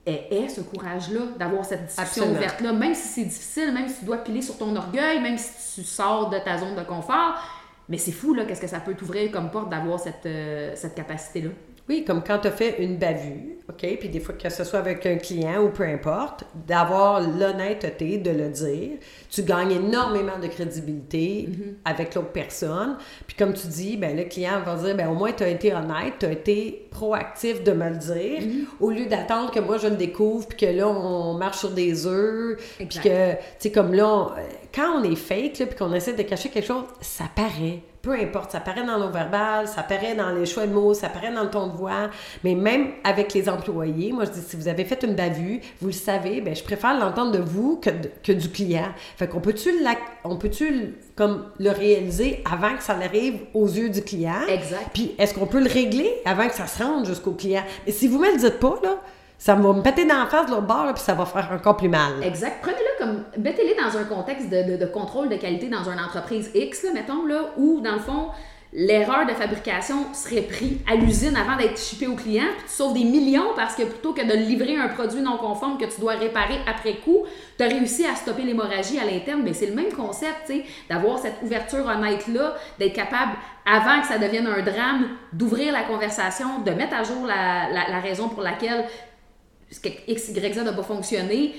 Et 0.08 0.48
ce 0.50 0.62
courage-là 0.62 1.22
d'avoir 1.40 1.66
cette 1.66 1.88
discussion 1.88 2.30
ouverte-là, 2.30 2.74
même 2.74 2.94
si 2.94 3.08
c'est 3.08 3.24
difficile, 3.24 3.74
même 3.74 3.88
si 3.88 4.00
tu 4.00 4.06
dois 4.06 4.18
piler 4.18 4.44
sur 4.44 4.56
ton 4.56 4.76
orgueil, 4.76 5.20
même 5.20 5.38
si 5.40 5.82
tu 5.82 5.88
sors 5.88 6.30
de 6.30 6.38
ta 6.38 6.60
zone 6.60 6.76
de 6.76 6.84
confort. 6.84 7.42
Mais 7.90 7.98
c'est 7.98 8.12
fou, 8.12 8.36
là, 8.36 8.46
qu'est-ce 8.46 8.62
que 8.62 8.68
ça 8.68 8.80
peut 8.80 8.94
t'ouvrir 8.94 9.32
comme 9.32 9.50
porte 9.50 9.70
d'avoir 9.70 10.00
cette, 10.00 10.26
euh, 10.28 10.74
cette 10.76 10.94
capacité-là. 10.94 11.50
Oui, 11.88 12.04
comme 12.04 12.24
quand 12.24 12.40
tu 12.40 12.48
as 12.48 12.52
fait 12.52 12.78
une 12.80 12.98
bavure, 12.98 13.56
OK? 13.70 13.98
Puis 14.00 14.10
des 14.10 14.20
fois, 14.20 14.34
que 14.36 14.50
ce 14.50 14.64
soit 14.64 14.80
avec 14.80 15.06
un 15.06 15.18
client 15.18 15.64
ou 15.64 15.70
peu 15.70 15.84
importe, 15.84 16.44
d'avoir 16.68 17.22
l'honnêteté 17.22 18.18
de 18.18 18.32
le 18.32 18.50
dire. 18.50 18.98
Tu 19.30 19.44
gagnes 19.44 19.72
énormément 19.72 20.40
de 20.42 20.48
crédibilité 20.48 21.48
mm-hmm. 21.50 21.74
avec 21.86 22.16
l'autre 22.16 22.32
personne. 22.32 22.98
Puis 23.28 23.36
comme 23.36 23.54
tu 23.54 23.68
dis, 23.68 23.98
ben, 23.98 24.16
le 24.16 24.24
client 24.24 24.62
va 24.66 24.76
dire, 24.76 24.96
ben, 24.96 25.10
au 25.10 25.14
moins, 25.14 25.32
tu 25.32 25.44
as 25.44 25.50
été 25.50 25.74
honnête, 25.74 26.16
tu 26.20 26.26
as 26.26 26.32
été 26.32 26.88
proactif 26.90 27.64
de 27.64 27.72
me 27.72 27.90
le 27.90 27.98
dire, 27.98 28.42
mm-hmm. 28.42 28.66
au 28.80 28.90
lieu 28.92 29.06
d'attendre 29.06 29.52
que 29.52 29.60
moi, 29.60 29.78
je 29.78 29.88
le 29.88 29.96
découvre, 29.96 30.48
puis 30.48 30.58
que 30.58 30.72
là, 30.72 30.88
on 30.88 31.34
marche 31.34 31.58
sur 31.60 31.72
des 31.72 32.08
œufs. 32.08 32.58
Puis 32.78 33.00
que, 33.00 33.34
tu 33.34 33.38
sais, 33.60 33.72
comme 33.72 33.94
là, 33.94 34.36
quand 34.74 35.00
on 35.00 35.04
est 35.04 35.16
fake, 35.16 35.68
puis 35.68 35.76
qu'on 35.78 35.94
essaie 35.94 36.14
de 36.14 36.24
cacher 36.24 36.50
quelque 36.50 36.68
chose, 36.68 36.84
ça 37.02 37.26
paraît 37.36 37.82
peu 38.06 38.14
importe, 38.14 38.52
ça 38.52 38.60
paraît 38.60 38.86
dans 38.86 39.00
nos 39.00 39.10
verbal, 39.10 39.68
ça 39.68 39.82
paraît 39.82 40.14
dans 40.14 40.30
les 40.30 40.46
choix 40.46 40.68
de 40.68 40.74
mots, 40.74 40.94
ça 40.94 41.10
paraît 41.10 41.34
dans 41.34 41.44
le 41.44 41.50
ton 41.50 41.68
de 41.68 41.76
voix, 41.76 42.12
mais 42.44 42.54
même 42.54 42.90
avec 43.04 43.34
les 43.34 43.50
employés, 43.50 44.12
moi 44.12 44.26
je 44.26 44.30
dis, 44.30 44.42
si 44.48 44.56
vous 44.56 44.68
avez 44.68 44.86
fait 44.86 45.04
une 45.04 45.16
bavure, 45.16 45.60
vous 45.82 45.88
le 45.88 45.94
savez, 45.94 46.40
ben 46.40 46.56
je 46.56 46.64
préfère 46.64 46.98
l'entendre 47.00 47.32
de 47.32 47.40
vous 47.40 47.78
que, 47.78 47.90
que 48.24 48.32
du 48.32 48.50
client. 48.50 48.90
Fait 49.18 49.28
qu'on 49.28 49.42
peut-tu 49.42 49.72
on 50.24 50.36
peut-tu 50.38 50.94
comme 51.16 51.46
le 51.60 51.72
réaliser 51.72 52.44
avant 52.50 52.76
que 52.76 52.84
ça 52.84 52.94
arrive 52.94 53.40
aux 53.56 53.68
yeux 53.68 53.90
du 53.90 54.04
client? 54.04 54.46
Exact. 54.48 54.92
Puis 54.94 55.16
est-ce 55.18 55.34
qu'on 55.34 55.48
peut 55.48 55.62
le 55.62 55.70
régler 55.70 56.12
avant 56.26 56.48
que 56.48 56.54
ça 56.54 56.68
se 56.68 56.84
rende 56.84 57.08
jusqu'au 57.08 57.32
client? 57.32 57.64
Si 57.88 58.08
vous 58.08 58.20
me 58.20 58.32
le 58.32 58.38
dites 58.38 58.60
pas, 58.60 58.80
là, 58.84 59.02
ça 59.38 59.56
va 59.56 59.74
me 59.74 59.82
péter 59.82 60.06
dans 60.06 60.20
la 60.20 60.26
face 60.28 60.46
de 60.48 60.52
l'autre 60.52 60.68
bord, 60.68 60.94
puis 60.94 61.04
ça 61.04 61.14
va 61.14 61.26
faire 61.26 61.50
encore 61.54 61.78
plus 61.78 61.90
mal. 61.90 62.24
Exact. 62.24 62.58
Prenez-le 62.62 63.06
comme. 63.06 63.24
Mettez-les 63.38 63.76
dans 63.76 63.98
un 63.98 64.04
contexte 64.06 64.50
de, 64.50 64.78
de, 64.78 64.86
contrôle 64.86 65.30
de 65.30 65.36
qualité 65.36 65.68
dans 65.68 65.84
une 65.84 66.00
entreprise 66.00 66.52
X, 66.56 66.84
là, 66.84 66.92
mettons, 66.94 67.26
là, 67.26 67.52
où, 67.58 67.82
dans 67.82 67.94
le 67.94 68.00
fond, 68.00 68.30
l'erreur 68.74 69.26
de 69.26 69.34
fabrication 69.34 70.14
serait 70.14 70.42
prise 70.42 70.78
à 70.90 70.96
l'usine 70.96 71.36
avant 71.38 71.56
d'être 71.56 71.80
shippée 71.80 72.08
au 72.08 72.16
client, 72.16 72.46
puis 72.58 72.68
tu 72.68 72.74
sauves 72.74 72.94
des 72.94 73.06
millions 73.06 73.54
parce 73.56 73.76
que 73.76 73.84
plutôt 73.84 74.14
que 74.14 74.26
de 74.26 74.34
livrer 74.34 74.76
un 74.76 74.90
produit 74.90 75.22
non 75.22 75.38
conforme 75.38 75.78
que 75.78 75.86
tu 75.86 76.02
dois 76.02 76.14
réparer 76.14 76.60
après 76.68 76.96
coup, 76.96 77.24
tu 77.58 77.64
as 77.64 77.68
réussi 77.68 78.06
à 78.06 78.16
stopper 78.16 78.44
l'hémorragie 78.44 79.00
à 79.00 79.06
l'interne. 79.06 79.42
Mais 79.44 79.54
c'est 79.54 79.68
le 79.68 79.76
même 79.76 79.94
concept, 79.94 80.48
tu 80.48 80.54
sais, 80.54 80.66
d'avoir 80.90 81.20
cette 81.20 81.42
ouverture 81.44 81.86
honnête-là, 81.86 82.56
d'être 82.80 82.94
capable, 82.94 83.34
avant 83.66 84.02
que 84.02 84.08
ça 84.08 84.18
devienne 84.18 84.48
un 84.48 84.62
drame, 84.62 85.10
d'ouvrir 85.32 85.72
la 85.72 85.84
conversation, 85.84 86.60
de 86.66 86.72
mettre 86.72 86.96
à 86.96 87.04
jour 87.04 87.26
la, 87.26 87.70
la 87.70 88.00
raison 88.00 88.28
pour 88.28 88.42
laquelle 88.42 88.86
X, 89.72 90.30
Y, 90.30 90.54
Z 90.54 90.64
n'a 90.64 90.74
pas 90.74 90.84
fonctionné, 90.84 91.56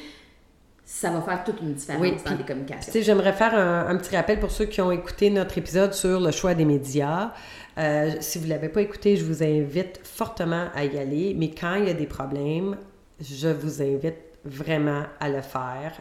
ça 0.85 1.11
va 1.11 1.21
faire 1.21 1.43
toute 1.43 1.61
une 1.61 1.75
différence 1.75 2.23
dans 2.25 2.37
les 2.37 2.45
communications. 2.45 2.93
J'aimerais 2.95 3.33
faire 3.33 3.55
un, 3.55 3.97
petit 3.97 4.15
rappel 4.15 4.39
pour 4.39 4.51
ceux 4.51 4.67
qui 4.67 4.81
ont 4.81 4.93
écouté 4.93 5.31
notre 5.31 5.59
épisode 5.59 5.93
sur 5.93 6.21
le 6.21 6.31
choix 6.31 6.55
des 6.55 6.65
médias. 6.65 7.33
Euh, 7.77 8.13
si 8.21 8.39
vous 8.39 8.45
ne 8.45 8.51
l'avez 8.51 8.69
pas 8.69 8.83
écouté, 8.83 9.17
je 9.17 9.25
vous 9.25 9.43
invite 9.43 10.01
fortement 10.05 10.69
à 10.75 10.85
y 10.85 10.97
aller. 10.99 11.35
Mais 11.37 11.51
quand 11.51 11.75
il 11.75 11.87
y 11.87 11.91
a 11.91 11.95
des 11.95 12.07
problèmes, 12.07 12.77
je 13.21 13.49
vous 13.49 13.83
invite 13.83 14.17
vraiment 14.45 15.03
à 15.19 15.29
le 15.29 15.43
faire 15.43 16.01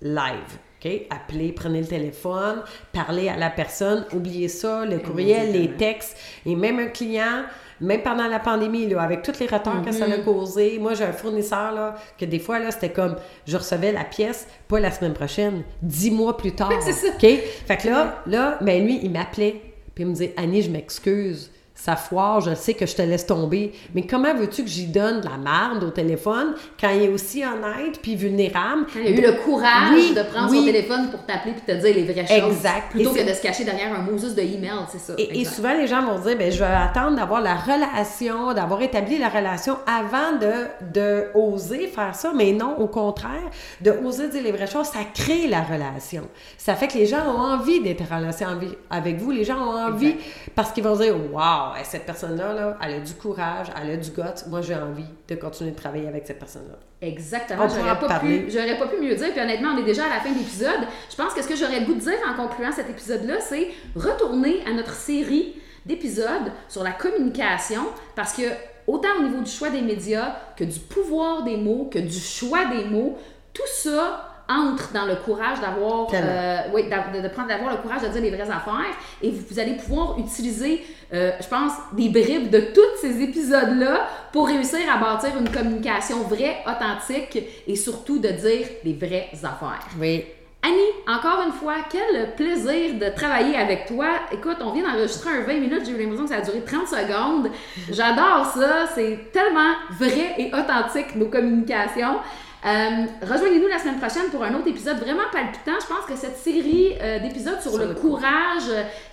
live. 0.00 0.58
OK? 0.82 0.90
Appelez, 1.10 1.52
prenez 1.52 1.80
le 1.80 1.86
téléphone, 1.86 2.62
parlez 2.92 3.28
à 3.28 3.36
la 3.36 3.50
personne, 3.50 4.06
oubliez 4.12 4.48
ça, 4.48 4.86
le 4.86 4.98
courriel, 4.98 5.52
les 5.52 5.72
textes. 5.72 6.16
Et 6.46 6.54
même 6.54 6.78
un 6.78 6.86
client, 6.86 7.44
même 7.80 8.02
pendant 8.02 8.26
la 8.26 8.38
pandémie, 8.38 8.88
là, 8.88 9.02
avec 9.02 9.22
tous 9.22 9.38
les 9.38 9.46
retards 9.46 9.82
que 9.82 9.92
ça 9.92 10.04
a 10.04 10.08
mhm. 10.08 10.24
causé, 10.24 10.78
moi, 10.78 10.94
j'ai 10.94 11.04
un 11.04 11.12
fournisseur, 11.12 11.72
là, 11.72 11.94
que 12.18 12.24
des 12.24 12.38
fois, 12.38 12.58
là, 12.58 12.70
c'était 12.70 12.90
comme, 12.90 13.16
je 13.46 13.56
recevais 13.56 13.92
la 13.92 14.04
pièce, 14.04 14.46
pas 14.68 14.80
la 14.80 14.90
semaine 14.90 15.14
prochaine, 15.14 15.62
dix 15.82 16.10
mois 16.10 16.36
plus 16.36 16.52
tard. 16.52 16.72
c'est 16.80 16.92
ça. 16.92 17.08
OK? 17.08 17.20
Fait 17.20 17.76
que 17.76 17.88
là, 17.88 18.22
là, 18.26 18.58
ben 18.60 18.84
lui, 18.84 19.00
il 19.02 19.10
m'appelait, 19.10 19.62
puis 19.94 20.04
il 20.04 20.06
me 20.08 20.12
disait, 20.12 20.34
Annie, 20.36 20.62
je 20.62 20.70
m'excuse 20.70 21.50
sa 21.80 21.96
foire, 21.96 22.42
je 22.42 22.54
sais 22.54 22.74
que 22.74 22.84
je 22.84 22.94
te 22.94 23.00
laisse 23.00 23.24
tomber. 23.24 23.72
Mais 23.94 24.02
comment 24.02 24.34
veux-tu 24.34 24.64
que 24.64 24.68
j'y 24.68 24.86
donne 24.86 25.22
de 25.22 25.24
la 25.24 25.38
merde 25.38 25.82
au 25.82 25.88
téléphone 25.88 26.54
quand 26.78 26.90
il 26.90 27.04
est 27.04 27.08
aussi 27.08 27.42
honnête 27.42 28.00
puis 28.02 28.16
vulnérable? 28.16 28.84
Quand 28.92 29.00
il 29.00 29.06
a 29.06 29.18
eu 29.18 29.22
le 29.22 29.32
courage 29.42 30.12
de 30.14 30.22
prendre 30.30 30.54
son 30.54 30.62
téléphone 30.62 31.10
pour 31.10 31.24
t'appeler 31.24 31.54
puis 31.54 31.62
te 31.62 31.80
dire 31.80 31.94
les 31.94 32.04
vraies 32.04 32.26
choses. 32.26 32.52
Exact. 32.52 32.90
Plutôt 32.90 33.12
que 33.12 33.26
de 33.26 33.32
se 33.32 33.40
cacher 33.40 33.64
derrière 33.64 33.94
un 33.94 34.02
Moses 34.02 34.34
de 34.34 34.42
email, 34.42 34.72
c'est 34.92 35.00
ça. 35.00 35.14
Et, 35.16 35.42
souvent, 35.46 35.72
les 35.72 35.86
gens 35.86 36.02
vont 36.02 36.18
dire, 36.18 36.36
ben 36.36 36.52
je 36.52 36.58
vais 36.58 36.66
attendre 36.66 37.16
d'avoir 37.16 37.40
la 37.40 37.54
relation, 37.54 38.52
d'avoir 38.52 38.82
établi 38.82 39.16
la 39.16 39.30
relation 39.30 39.78
avant 39.86 40.36
de, 40.38 40.92
de 40.92 41.28
oser 41.34 41.86
faire 41.86 42.14
ça. 42.14 42.32
Mais 42.36 42.52
non, 42.52 42.76
au 42.78 42.88
contraire, 42.88 43.48
de 43.80 43.90
oser 44.04 44.28
dire 44.28 44.42
les 44.42 44.52
vraies 44.52 44.66
choses, 44.66 44.88
ça 44.88 45.00
crée 45.14 45.48
la 45.48 45.62
relation. 45.62 46.28
Ça 46.58 46.74
fait 46.74 46.88
que 46.88 46.98
les 46.98 47.06
gens 47.06 47.24
ont 47.26 47.40
envie 47.40 47.80
d'être 47.80 48.02
en 48.12 48.18
relation 48.18 48.48
avec 48.90 49.16
vous. 49.16 49.30
Les 49.30 49.44
gens 49.44 49.56
ont 49.56 49.78
envie 49.78 50.16
parce 50.54 50.72
qu'ils 50.72 50.84
vont 50.84 50.96
dire, 50.96 51.14
wow, 51.16 51.69
cette 51.84 52.06
personne-là, 52.06 52.52
là, 52.52 52.78
elle 52.82 52.94
a 52.94 53.00
du 53.00 53.14
courage, 53.14 53.68
elle 53.80 53.90
a 53.90 53.96
du 53.96 54.10
goût. 54.10 54.22
Moi, 54.48 54.60
j'ai 54.60 54.74
envie 54.74 55.04
de 55.28 55.34
continuer 55.34 55.70
de 55.70 55.76
travailler 55.76 56.08
avec 56.08 56.26
cette 56.26 56.38
personne-là. 56.38 56.78
Exactement. 57.00 57.68
J'aurais 57.68 57.98
pas, 57.98 58.18
pu, 58.20 58.50
j'aurais 58.50 58.78
pas 58.78 58.86
pu 58.86 59.00
mieux 59.00 59.14
dire. 59.14 59.30
Puis 59.32 59.40
honnêtement, 59.40 59.70
on 59.74 59.78
est 59.78 59.84
déjà 59.84 60.04
à 60.04 60.08
la 60.08 60.20
fin 60.20 60.30
de 60.30 60.38
l'épisode. 60.38 60.80
Je 61.10 61.16
pense 61.16 61.34
que 61.34 61.42
ce 61.42 61.48
que 61.48 61.56
j'aurais 61.56 61.80
le 61.80 61.86
goût 61.86 61.94
de 61.94 62.00
dire 62.00 62.18
en 62.28 62.34
concluant 62.34 62.72
cet 62.72 62.90
épisode-là, 62.90 63.40
c'est 63.40 63.68
retourner 63.96 64.62
à 64.66 64.72
notre 64.72 64.94
série 64.94 65.54
d'épisodes 65.86 66.52
sur 66.68 66.82
la 66.82 66.92
communication 66.92 67.82
parce 68.14 68.34
que 68.34 68.42
autant 68.86 69.08
au 69.18 69.22
niveau 69.22 69.40
du 69.40 69.50
choix 69.50 69.70
des 69.70 69.80
médias 69.80 70.36
que 70.56 70.64
du 70.64 70.78
pouvoir 70.78 71.42
des 71.42 71.56
mots, 71.56 71.88
que 71.90 71.98
du 71.98 72.18
choix 72.18 72.66
des 72.66 72.84
mots, 72.84 73.16
tout 73.54 73.62
ça 73.66 74.26
entre 74.50 74.92
dans 74.92 75.06
le 75.06 75.14
courage 75.14 75.60
d'avoir, 75.60 76.08
euh, 76.12 76.58
oui, 76.74 76.82
de, 76.84 77.28
prendre, 77.28 77.48
d'avoir 77.48 77.70
le 77.70 77.76
courage 77.80 78.02
de 78.02 78.08
dire 78.08 78.22
les 78.22 78.30
vraies 78.30 78.50
affaires 78.50 78.96
et 79.22 79.30
vous, 79.30 79.58
allez 79.58 79.74
pouvoir 79.74 80.18
utiliser 80.18 80.84
euh, 81.12 81.32
je 81.40 81.48
pense, 81.48 81.72
des 81.92 82.08
bribes 82.08 82.50
de 82.50 82.60
tous 82.72 83.00
ces 83.00 83.20
épisodes-là 83.22 84.08
pour 84.32 84.46
réussir 84.46 84.80
à 84.92 84.98
bâtir 84.98 85.30
une 85.38 85.50
communication 85.50 86.22
vraie, 86.22 86.58
authentique 86.66 87.38
et 87.66 87.76
surtout 87.76 88.18
de 88.18 88.28
dire 88.28 88.66
les 88.84 88.92
vraies 88.92 89.30
affaires. 89.42 89.86
Oui. 89.98 90.24
Annie, 90.62 90.78
encore 91.08 91.42
une 91.46 91.52
fois, 91.52 91.76
quel 91.90 92.34
plaisir 92.34 92.94
de 92.94 93.08
travailler 93.14 93.56
avec 93.56 93.86
toi. 93.86 94.06
Écoute, 94.30 94.58
on 94.60 94.72
vient 94.72 94.82
d'enregistrer 94.82 95.30
un 95.30 95.40
20 95.40 95.54
minutes, 95.54 95.82
j'ai 95.86 95.92
eu 95.92 95.98
l'impression 95.98 96.24
que 96.24 96.30
ça 96.30 96.36
a 96.36 96.42
duré 96.42 96.60
30 96.60 96.86
secondes. 96.86 97.50
J'adore 97.90 98.44
ça, 98.54 98.86
c'est 98.94 99.32
tellement 99.32 99.72
vrai 99.98 100.34
et 100.36 100.52
authentique 100.52 101.16
nos 101.16 101.26
communications. 101.26 102.18
Euh, 102.66 103.06
rejoignez-nous 103.22 103.68
la 103.68 103.78
semaine 103.78 103.98
prochaine 103.98 104.28
pour 104.30 104.44
un 104.44 104.54
autre 104.54 104.68
épisode 104.68 104.98
vraiment 104.98 105.22
palpitant. 105.32 105.80
Je 105.80 105.86
pense 105.86 106.04
que 106.06 106.14
cette 106.14 106.36
série 106.36 106.92
euh, 107.00 107.18
d'épisodes 107.20 107.58
sur, 107.62 107.78
le, 107.78 107.94
courage, 107.94 108.68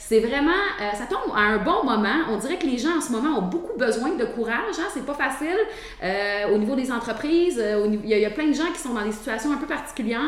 c'est 0.08 0.20
vraiment, 0.20 0.52
euh, 0.52 0.96
ça 0.96 1.06
tombe 1.06 1.34
à 1.36 1.40
un 1.40 1.58
bon 1.58 1.84
moment. 1.84 2.30
On 2.30 2.38
dirait 2.38 2.58
que 2.58 2.66
les 2.66 2.78
gens 2.78 2.98
en 2.98 3.02
ce 3.02 3.12
moment 3.12 3.40
ont 3.40 3.44
beaucoup 3.44 3.78
besoin 3.78 4.16
de 4.16 4.26
courage. 4.26 4.76
Hein? 4.80 4.88
C'est 4.94 5.06
pas 5.06 5.14
facile 5.14 5.58
au 6.54 6.58
niveau 6.58 6.76
des 6.76 6.92
entreprises. 6.92 7.62
il, 7.86 8.08
y 8.08 8.26
a, 8.26 8.30
plein 8.30 8.48
de 8.48 8.54
gens 8.54 8.72
qui 8.74 8.80
sont 8.80 8.94
dans 8.94 9.04
des 9.04 9.12
situations 9.12 9.52
un 9.52 9.58
peu 9.58 9.68
particulières. 9.68 10.20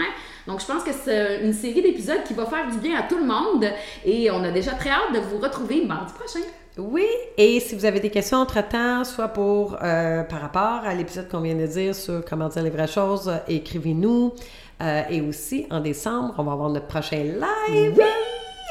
Donc, 0.48 0.62
je 0.62 0.66
pense 0.66 0.84
que 0.84 0.92
c'est 0.92 1.42
une 1.44 1.54
série 1.54 1.82
d'épisodes 1.82 2.24
qui 2.26 2.34
va 2.34 2.46
faire 2.46 2.68
du 2.70 2.78
bien 2.78 2.98
à 2.98 3.04
tout 3.04 3.18
le 3.18 3.26
monde. 3.26 3.66
Et 4.06 4.30
on 4.32 4.44
a 4.44 4.52
déjà 4.52 4.72
très 4.72 4.90
hâte 4.90 5.14
de 5.14 5.20
vous 5.20 5.38
retrouver 5.38 5.86
mardi 5.86 6.14
prochain. 6.14 6.46
Oui, 6.80 7.08
et 7.38 7.60
si 7.60 7.76
vous 7.76 7.86
avez 7.86 8.00
des 8.00 8.10
questions 8.10 8.38
entre-temps, 8.38 9.04
soit 9.04 9.28
pour 9.28 9.78
euh, 9.82 10.24
par 10.24 10.40
rapport 10.40 10.82
à 10.86 10.94
l'épisode 10.94 11.28
qu'on 11.28 11.42
vient 11.42 11.56
de 11.56 11.66
dire 11.66 11.94
sur 11.94 12.24
comment 12.24 12.48
dire 12.48 12.64
les 12.64 12.70
vraies 12.70 12.88
choses, 12.88 13.32
écrivez-nous. 13.48 14.34
Euh, 14.82 15.02
et 15.10 15.22
aussi, 15.22 15.68
en 15.72 15.82
décembre, 15.82 16.34
on 16.38 16.44
va 16.44 16.54
avoir 16.54 16.70
notre 16.70 16.88
prochain 16.88 17.18
live. 17.18 17.96
Oui, 17.98 18.04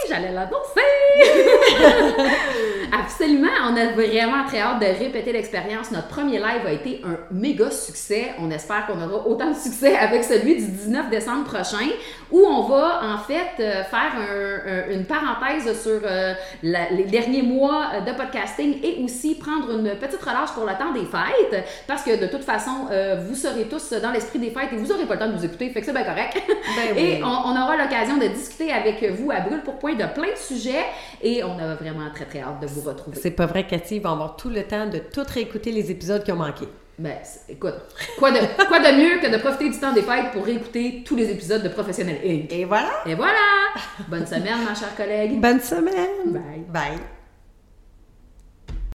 j'allais 0.07 0.33
l'annoncer! 0.33 0.81
Absolument, 2.93 3.49
on 3.69 3.77
a 3.77 3.93
vraiment 3.93 4.45
très 4.47 4.61
hâte 4.61 4.81
de 4.81 4.87
répéter 4.87 5.33
l'expérience. 5.33 5.91
Notre 5.91 6.09
premier 6.09 6.39
live 6.39 6.67
a 6.67 6.73
été 6.73 7.03
un 7.05 7.19
méga 7.31 7.71
succès. 7.71 8.33
On 8.39 8.51
espère 8.51 8.87
qu'on 8.87 9.01
aura 9.03 9.27
autant 9.27 9.51
de 9.51 9.57
succès 9.57 9.97
avec 9.97 10.25
celui 10.25 10.57
du 10.57 10.67
19 10.67 11.11
décembre 11.11 11.45
prochain, 11.45 11.87
où 12.31 12.41
on 12.41 12.63
va 12.63 13.01
en 13.05 13.19
fait 13.19 13.61
euh, 13.61 13.83
faire 13.85 14.89
une 14.91 15.05
parenthèse 15.05 15.81
sur 15.83 16.01
euh, 16.05 16.35
les 16.63 17.05
derniers 17.05 17.43
mois 17.43 18.01
de 18.07 18.13
podcasting 18.13 18.79
et 18.83 19.03
aussi 19.03 19.35
prendre 19.35 19.71
une 19.71 19.97
petite 19.97 20.23
relâche 20.23 20.53
pour 20.55 20.65
le 20.65 20.73
temps 20.73 20.93
des 20.93 21.07
fêtes, 21.07 21.65
parce 21.87 22.03
que 22.03 22.21
de 22.21 22.27
toute 22.27 22.45
façon, 22.45 22.89
euh, 22.91 23.23
vous 23.27 23.35
serez 23.35 23.65
tous 23.65 23.93
dans 23.93 24.11
l'esprit 24.11 24.39
des 24.39 24.51
fêtes 24.51 24.73
et 24.73 24.77
vous 24.77 24.87
n'aurez 24.87 25.07
pas 25.07 25.15
le 25.15 25.21
temps 25.21 25.29
de 25.29 25.35
nous 25.35 25.45
écouter, 25.45 25.71
fait 25.71 25.81
que 25.81 25.87
c'est 25.87 25.93
bien 25.93 26.05
correct. 26.05 26.41
Ben 26.77 26.97
et 26.97 27.23
on, 27.23 27.51
aura 27.51 27.77
l'occasion 27.77 28.17
de 28.17 28.27
discuter 28.27 28.73
avec 28.73 29.03
vous 29.13 29.31
à 29.31 29.41
brûle 29.41 29.63
pour 29.63 29.79
point 29.79 29.95
de 29.95 30.05
plein 30.15 30.33
de 30.33 30.39
sujets 30.39 30.85
et 31.23 31.43
on 31.45 31.59
a 31.59 31.75
vraiment 31.75 32.09
très 32.15 32.25
très 32.25 32.41
hâte 32.41 32.61
de 32.61 32.67
vous 32.81 32.89
retrouver. 32.89 33.19
C'est 33.21 33.31
pas 33.31 33.47
vrai, 33.47 33.67
Cathy, 33.67 33.97
ils 33.97 34.03
vont 34.03 34.13
avoir 34.13 34.37
tout 34.37 34.49
le 34.49 34.63
temps 34.65 34.87
de 34.87 34.99
tout 34.99 35.25
réécouter 35.27 35.73
les 35.73 35.91
épisodes 35.91 36.23
qui 36.23 36.33
ont 36.33 36.37
manqué. 36.37 36.67
Ben, 36.99 37.19
écoute, 37.49 37.75
quoi 38.19 38.33
de, 38.33 38.39
quoi 38.69 38.81
de 38.81 38.97
mieux 38.97 39.21
que 39.21 39.31
de 39.31 39.39
profiter 39.39 39.71
du 39.71 39.79
temps 39.79 39.93
des 39.93 40.03
fêtes 40.03 40.33
pour 40.33 40.45
réécouter 40.45 41.05
tous 41.05 41.15
les 41.15 41.31
épisodes 41.31 41.63
de 41.63 41.69
Professionnel 41.69 42.19
Inc. 42.25 42.53
Et 42.53 42.65
voilà! 42.65 42.91
Et 43.07 43.15
voilà! 43.15 43.35
Bonne 44.09 44.27
semaine, 44.27 44.65
ma 44.67 44.75
chère 44.75 44.97
collègue. 44.97 45.41
Bonne 45.41 45.61
semaine! 45.61 46.33
Bye. 46.33 46.65
Bye. 46.69 46.99